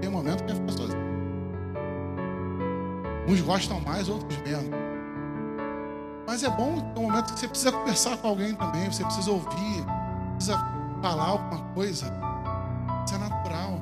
Tem 0.00 0.10
momento 0.10 0.44
que 0.44 0.52
quer 0.52 0.54
ficar 0.54 0.72
sozinho. 0.72 1.04
Uns 3.28 3.40
gostam 3.42 3.80
mais, 3.80 4.08
outros 4.08 4.38
menos. 4.40 4.70
Mas 6.26 6.42
é 6.42 6.48
bom 6.48 6.80
ter 6.94 7.00
um 7.00 7.02
momento 7.02 7.34
que 7.34 7.40
você 7.40 7.48
precisa 7.48 7.72
conversar 7.72 8.16
com 8.16 8.28
alguém 8.28 8.54
também, 8.54 8.90
você 8.90 9.04
precisa 9.04 9.30
ouvir, 9.30 9.84
precisa 10.36 10.58
falar 11.02 11.24
alguma 11.24 11.62
coisa. 11.74 12.06
Isso 13.04 13.14
é 13.14 13.18
natural. 13.18 13.78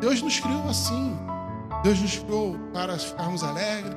Deus 0.00 0.22
nos 0.22 0.40
criou 0.40 0.66
assim. 0.68 1.18
Deus 1.82 2.00
nos 2.00 2.18
criou 2.18 2.56
para 2.72 2.98
ficarmos 2.98 3.42
alegres, 3.42 3.94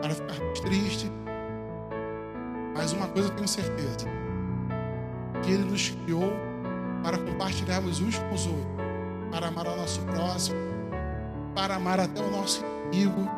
para 0.00 0.14
ficarmos 0.14 0.60
tristes. 0.60 1.10
Mas 2.74 2.92
uma 2.92 3.08
coisa 3.08 3.28
eu 3.28 3.34
tenho 3.34 3.48
certeza: 3.48 4.06
que 5.42 5.50
Ele 5.50 5.64
nos 5.64 5.90
criou 5.90 6.32
para 7.02 7.18
compartilharmos 7.18 8.00
uns 8.00 8.18
com 8.18 8.34
os 8.34 8.46
outros, 8.46 8.66
para 9.30 9.48
amar 9.48 9.66
o 9.66 9.76
nosso 9.76 10.00
próximo, 10.02 10.58
para 11.54 11.76
amar 11.76 12.00
até 12.00 12.22
o 12.22 12.30
nosso 12.30 12.64
inimigo. 12.64 13.28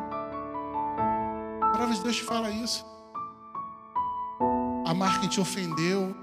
A 1.61 1.69
palavra 1.71 1.95
de 1.95 2.03
Deus 2.03 2.19
fala 2.19 2.49
isso. 2.49 2.85
Amar 4.85 5.19
quem 5.19 5.29
te 5.29 5.39
ofendeu. 5.39 6.15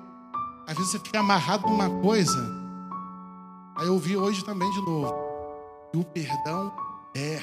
Às 0.66 0.76
vezes 0.76 0.92
você 0.92 0.98
fica 1.00 1.18
amarrado 1.18 1.66
numa 1.66 1.90
coisa. 2.00 2.38
Aí 3.76 3.86
eu 3.86 3.98
vi 3.98 4.16
hoje 4.16 4.44
também 4.44 4.70
de 4.70 4.80
novo. 4.82 5.14
E 5.92 5.98
o 5.98 6.04
perdão 6.04 6.72
é. 7.16 7.40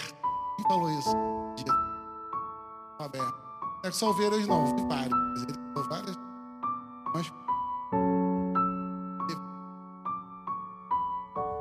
Quem 0.56 0.66
falou 0.68 0.90
isso? 0.98 1.47
É 3.84 3.92
só 3.92 4.08
ouvir 4.08 4.32
hoje 4.32 4.48
não, 4.48 4.76
vi 4.76 4.88
vários. 4.88 5.44
Ele 5.44 5.54
falou 5.74 5.90
várias. 5.90 6.18
Mas. 7.14 7.34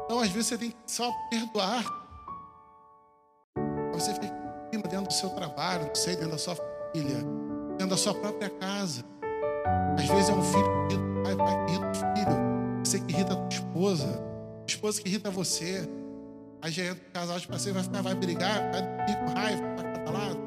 Então, 0.05 0.21
às 0.21 0.31
vezes, 0.31 0.47
você 0.47 0.59
tem 0.59 0.71
que 0.71 0.77
só 0.87 1.11
perdoar. 1.31 1.85
Você 3.93 4.15
fica 4.15 4.37
dentro 4.89 5.07
do 5.07 5.13
seu 5.13 5.31
trabalho, 5.31 5.87
não 5.87 5.95
sei, 5.95 6.17
dentro 6.17 6.33
da 6.33 6.39
sua 6.39 6.55
família, 6.55 7.19
dentro 7.71 7.89
da 7.89 7.97
sua 7.97 8.15
própria 8.15 8.51
casa. 8.51 9.05
Às 9.99 10.07
vezes 10.07 10.29
é 10.29 10.33
um 10.33 10.43
filho 10.43 10.87
que 10.89 10.95
irrita 10.95 11.19
o 11.19 11.23
pai, 11.23 11.37
pai 11.37 11.65
que 11.65 11.73
irrita 11.73 11.91
o 11.91 12.17
filho. 12.17 12.85
Você 12.85 13.01
que 13.01 13.13
irrita 13.13 13.33
a 13.33 13.37
tua 13.37 13.49
esposa, 13.49 14.23
a 14.63 14.67
esposa 14.67 15.03
que 15.03 15.09
irrita 15.09 15.31
você. 15.31 15.89
Aí 16.63 16.71
já 16.71 16.85
entra 16.85 17.05
o 17.09 17.13
casal 17.13 17.39
de 17.39 17.49
parceiro, 17.49 17.75
vai 17.75 17.85
ficar, 17.85 18.03
vai 18.03 18.15
brigar, 18.15 18.73
vai 18.73 18.83
dormir 18.83 19.17
com 19.19 19.39
raiva, 19.39 19.63
vai 19.77 19.93
cada 19.93 20.11
lado. 20.11 20.46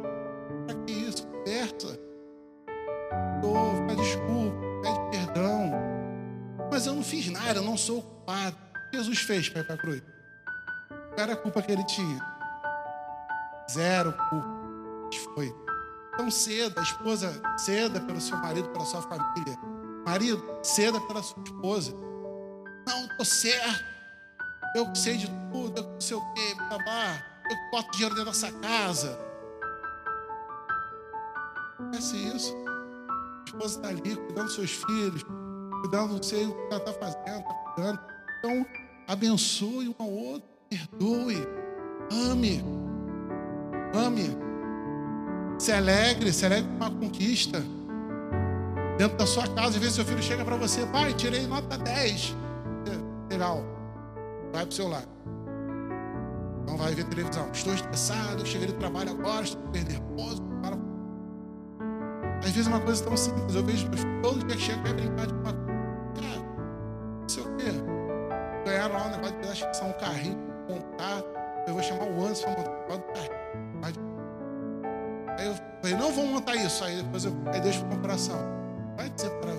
Sou 7.79 8.01
culpado. 8.01 8.55
O 8.55 8.91
que 8.91 8.97
Jesus 8.97 9.19
fez 9.19 9.49
para 9.49 9.61
ir 9.61 9.65
para 9.65 9.75
a 9.75 9.77
cruz? 9.77 10.01
Qual 10.89 11.19
era 11.19 11.33
a 11.33 11.37
culpa 11.37 11.61
que 11.61 11.71
ele 11.71 11.83
tinha? 11.85 12.19
Zero 13.71 14.13
culpa. 14.29 14.59
Foi. 15.33 15.53
Então 16.13 16.29
ceda, 16.29 16.81
esposa, 16.81 17.41
ceda 17.57 17.99
pelo 18.01 18.19
seu 18.19 18.37
marido, 18.37 18.69
pela 18.69 18.85
sua 18.85 19.01
família. 19.01 19.57
Marido, 20.05 20.43
ceda 20.61 20.99
pela 21.01 21.23
sua 21.23 21.41
esposa. 21.43 21.93
Não, 22.87 23.05
estou 23.05 23.25
certo. 23.25 23.85
Eu 24.75 24.93
sei 24.95 25.17
de 25.17 25.27
tudo, 25.51 25.79
eu 25.79 25.83
não 25.83 26.01
sei 26.01 26.17
o 26.17 26.33
quê, 26.33 26.55
babá. 26.55 27.23
Eu 27.49 27.71
boto 27.71 27.91
dinheiro 27.91 28.15
dentro 28.15 28.31
dessa 28.31 28.51
casa. 28.51 29.19
É 31.93 31.97
isso. 31.97 32.55
A 32.55 33.43
esposa 33.45 33.75
está 33.77 33.87
ali, 33.89 34.15
cuidando 34.15 34.45
dos 34.45 34.55
seus 34.55 34.71
filhos, 34.71 35.23
cuidando, 35.81 36.13
não 36.13 36.23
sei 36.23 36.45
o 36.45 36.53
que 36.53 36.73
ela 36.73 36.77
está 36.77 36.93
fazendo, 36.93 37.39
está 37.39 37.53
cuidando. 37.75 37.99
Então, 38.39 38.65
abençoe 39.07 39.89
um 39.89 39.95
ao 39.97 40.09
outro, 40.09 40.49
perdoe, 40.69 41.47
ame, 42.11 42.63
ame. 43.93 44.37
Se 45.57 45.71
alegre, 45.71 46.31
se 46.31 46.45
alegre 46.45 46.69
com 46.69 46.75
uma 46.75 46.91
conquista. 46.91 47.63
Dentro 48.97 49.17
da 49.17 49.25
sua 49.25 49.47
casa, 49.47 49.69
às 49.69 49.75
vezes 49.75 49.95
seu 49.95 50.05
filho 50.05 50.21
chega 50.21 50.43
para 50.43 50.55
você, 50.55 50.85
pai, 50.87 51.13
tirei 51.13 51.47
nota 51.47 51.77
10. 51.77 52.35
Legal. 53.29 53.63
Vai 54.51 54.65
pro 54.65 54.75
seu 54.75 54.87
lado. 54.87 55.07
Não 56.67 56.77
vai 56.77 56.93
ver 56.93 57.05
televisão. 57.05 57.49
Estou 57.51 57.73
estressado, 57.73 58.45
cheguei 58.45 58.67
do 58.67 58.73
trabalho 58.73 59.11
agora, 59.11 59.43
estou 59.43 59.61
nervoso. 59.71 60.41
Para. 60.61 60.77
Às 62.39 62.51
vezes 62.51 62.67
é 62.67 62.69
uma 62.69 62.81
coisa 62.81 63.03
tão 63.03 63.15
simples. 63.15 63.55
Eu 63.55 63.63
vejo 63.63 63.87
todo 64.21 64.45
dia 64.45 64.55
que 64.55 64.61
chega 64.61 64.81
quer 64.83 64.93
brincar 64.93 65.27
de 65.27 65.33
uma 65.33 65.53
Cara, 65.53 65.68
Ganharam 68.79 68.95
lá 68.97 69.07
um 69.07 69.09
negócio 69.09 69.69
de 69.69 69.75
são 69.77 69.89
um 69.89 69.93
carrinho, 69.93 70.37
montar. 70.69 71.21
Eu 71.67 71.73
vou 71.73 71.83
chamar 71.83 72.05
o 72.05 72.21
Anderson 72.23 72.53
para 72.53 72.63
montar 72.63 72.95
o 72.95 73.01
carrinho. 73.13 73.33
Aí 75.37 75.45
eu 75.47 75.53
falei, 75.81 75.97
não 75.97 76.11
vou 76.13 76.25
montar 76.25 76.55
isso. 76.55 76.81
Aí 76.85 76.95
depois 76.95 77.25
eu 77.25 77.33
aí 77.51 77.59
deixo 77.59 77.83
para 77.87 77.97
coração. 77.97 78.39
Vai 78.95 79.09
dizer 79.09 79.31
para 79.31 79.51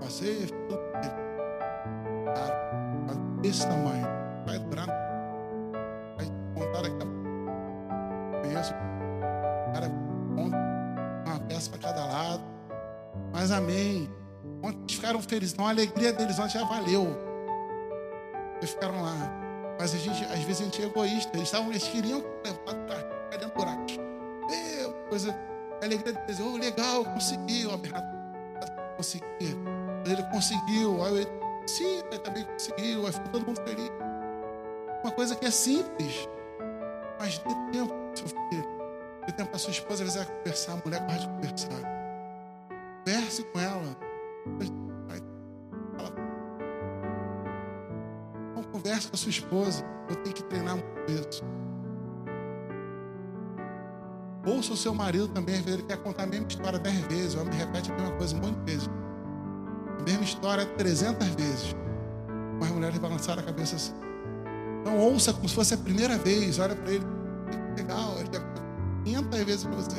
Passei 0.00 0.48
esse 3.44 3.66
tamanho. 3.68 4.05
Amém. 13.66 14.08
Ontem 14.62 14.94
ficaram 14.94 15.20
felizes. 15.20 15.52
Então 15.52 15.66
a 15.66 15.70
alegria 15.70 16.12
deles 16.12 16.38
ontem 16.38 16.58
já 16.58 16.64
valeu. 16.64 17.06
Eles 18.58 18.70
ficaram 18.70 19.02
lá. 19.02 19.14
Mas 19.78 19.94
a 19.94 19.98
gente, 19.98 20.24
às 20.24 20.40
vezes 20.40 20.62
a 20.62 20.64
gente 20.64 20.82
é 20.82 20.86
egoísta. 20.86 21.36
Eles, 21.36 21.48
estavam, 21.48 21.70
eles 21.70 21.86
queriam 21.88 22.24
levar 22.44 23.02
dentro 23.30 23.48
do 23.48 23.54
buraco. 23.54 23.86
coisa. 25.08 25.36
A 25.82 25.84
alegria 25.84 26.12
deles, 26.12 26.40
oh, 26.40 26.56
legal, 26.56 27.04
consegui. 27.04 27.66
Bernardo 27.76 28.16
conseguiu. 28.96 29.58
Ele 30.06 30.22
conseguiu. 30.32 31.04
Aí 31.04 31.22
eu, 31.22 31.66
sim, 31.66 31.98
ele 32.10 32.18
também 32.20 32.44
conseguiu. 32.44 33.06
Aí 33.06 33.12
ficou 33.12 33.32
todo 33.32 33.46
mundo 33.46 33.60
feliz. 33.62 33.90
Uma 35.02 35.12
coisa 35.12 35.36
que 35.36 35.44
é 35.44 35.50
simples. 35.50 36.28
Mas 37.18 37.38
dê 37.38 37.54
tempo, 37.72 37.94
seu 38.14 38.28
filho. 38.28 38.76
Dê 39.26 39.32
tempo 39.32 39.50
para 39.50 39.58
sua 39.58 39.70
esposa, 39.70 40.04
às 40.04 40.14
vezes, 40.14 40.26
vai 40.26 40.36
conversar. 40.38 40.72
A 40.72 40.76
mulher 40.76 41.00
gosta 41.00 41.20
de 41.20 41.28
conversar. 41.28 41.95
Com 43.56 43.60
ela. 43.62 43.96
Não 48.54 48.62
converse 48.64 49.08
com 49.08 49.14
a 49.14 49.18
sua 49.18 49.30
esposa. 49.30 49.82
Eu 50.10 50.16
tenho 50.16 50.34
que 50.34 50.44
treinar 50.44 50.76
muito 50.76 51.10
isso. 51.10 51.42
Ouça 54.46 54.74
o 54.74 54.76
seu 54.76 54.94
marido 54.94 55.28
também, 55.28 55.56
ele 55.66 55.82
quer 55.84 55.96
contar 55.96 56.24
a 56.24 56.26
mesma 56.26 56.46
história 56.48 56.78
dez 56.78 56.98
vezes. 57.06 57.34
O 57.34 57.40
homem 57.40 57.54
repete 57.54 57.90
a 57.90 57.94
mesma 57.94 58.12
coisa 58.16 58.36
muitas 58.36 58.62
vezes. 58.64 58.90
A 59.98 60.02
mesma 60.02 60.24
história 60.24 60.66
trezentas 60.76 61.28
vezes. 61.28 61.74
Mas 62.60 62.70
a 62.70 62.74
mulher 62.74 62.98
balançar 62.98 63.38
a 63.38 63.42
cabeça 63.42 63.76
assim. 63.76 63.94
Então 64.82 64.98
ouça 64.98 65.32
como 65.32 65.48
se 65.48 65.54
fosse 65.54 65.72
a 65.72 65.78
primeira 65.78 66.18
vez. 66.18 66.58
Olha 66.58 66.76
para 66.76 66.92
ele. 66.92 67.06
Legal, 67.74 68.18
ele 68.18 68.28
quer 68.28 68.42
500 69.04 69.44
vezes 69.44 69.64
para 69.64 69.76
você. 69.76 69.96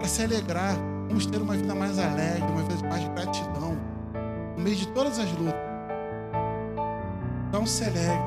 Para 0.00 0.08
se 0.08 0.24
alegrar. 0.24 0.93
Vamos 1.14 1.26
ter 1.26 1.40
uma 1.40 1.54
vida 1.54 1.72
mais 1.76 1.96
alegre, 1.96 2.42
uma 2.42 2.62
vida 2.64 2.88
mais 2.88 3.02
de 3.02 3.08
gratidão, 3.10 3.78
no 4.56 4.64
meio 4.64 4.74
de 4.74 4.88
todas 4.88 5.16
as 5.20 5.30
lutas. 5.30 5.54
Então 7.48 7.64
se 7.64 7.84
alegre. 7.84 8.18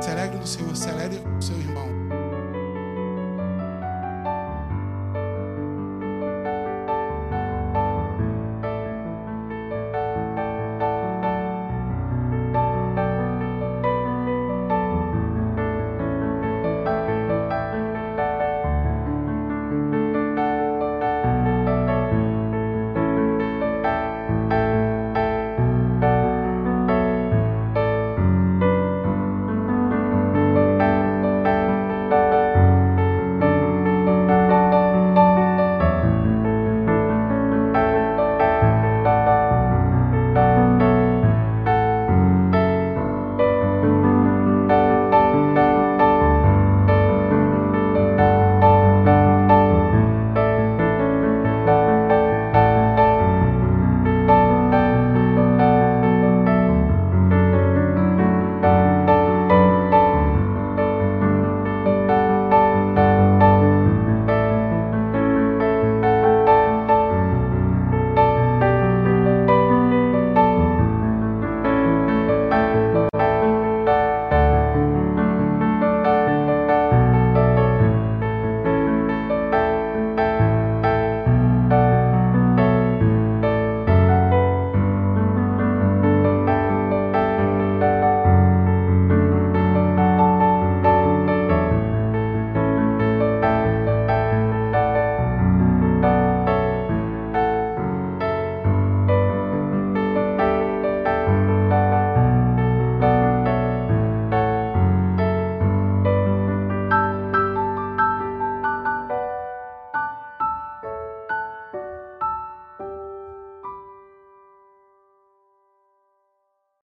Se 0.00 0.10
alegre 0.10 0.38
no 0.38 0.46
Senhor, 0.48 0.74
se 0.74 0.90
alegre 0.90 1.20
com 1.20 1.38
o 1.38 1.40
seu 1.40 1.56
irmão. 1.56 2.09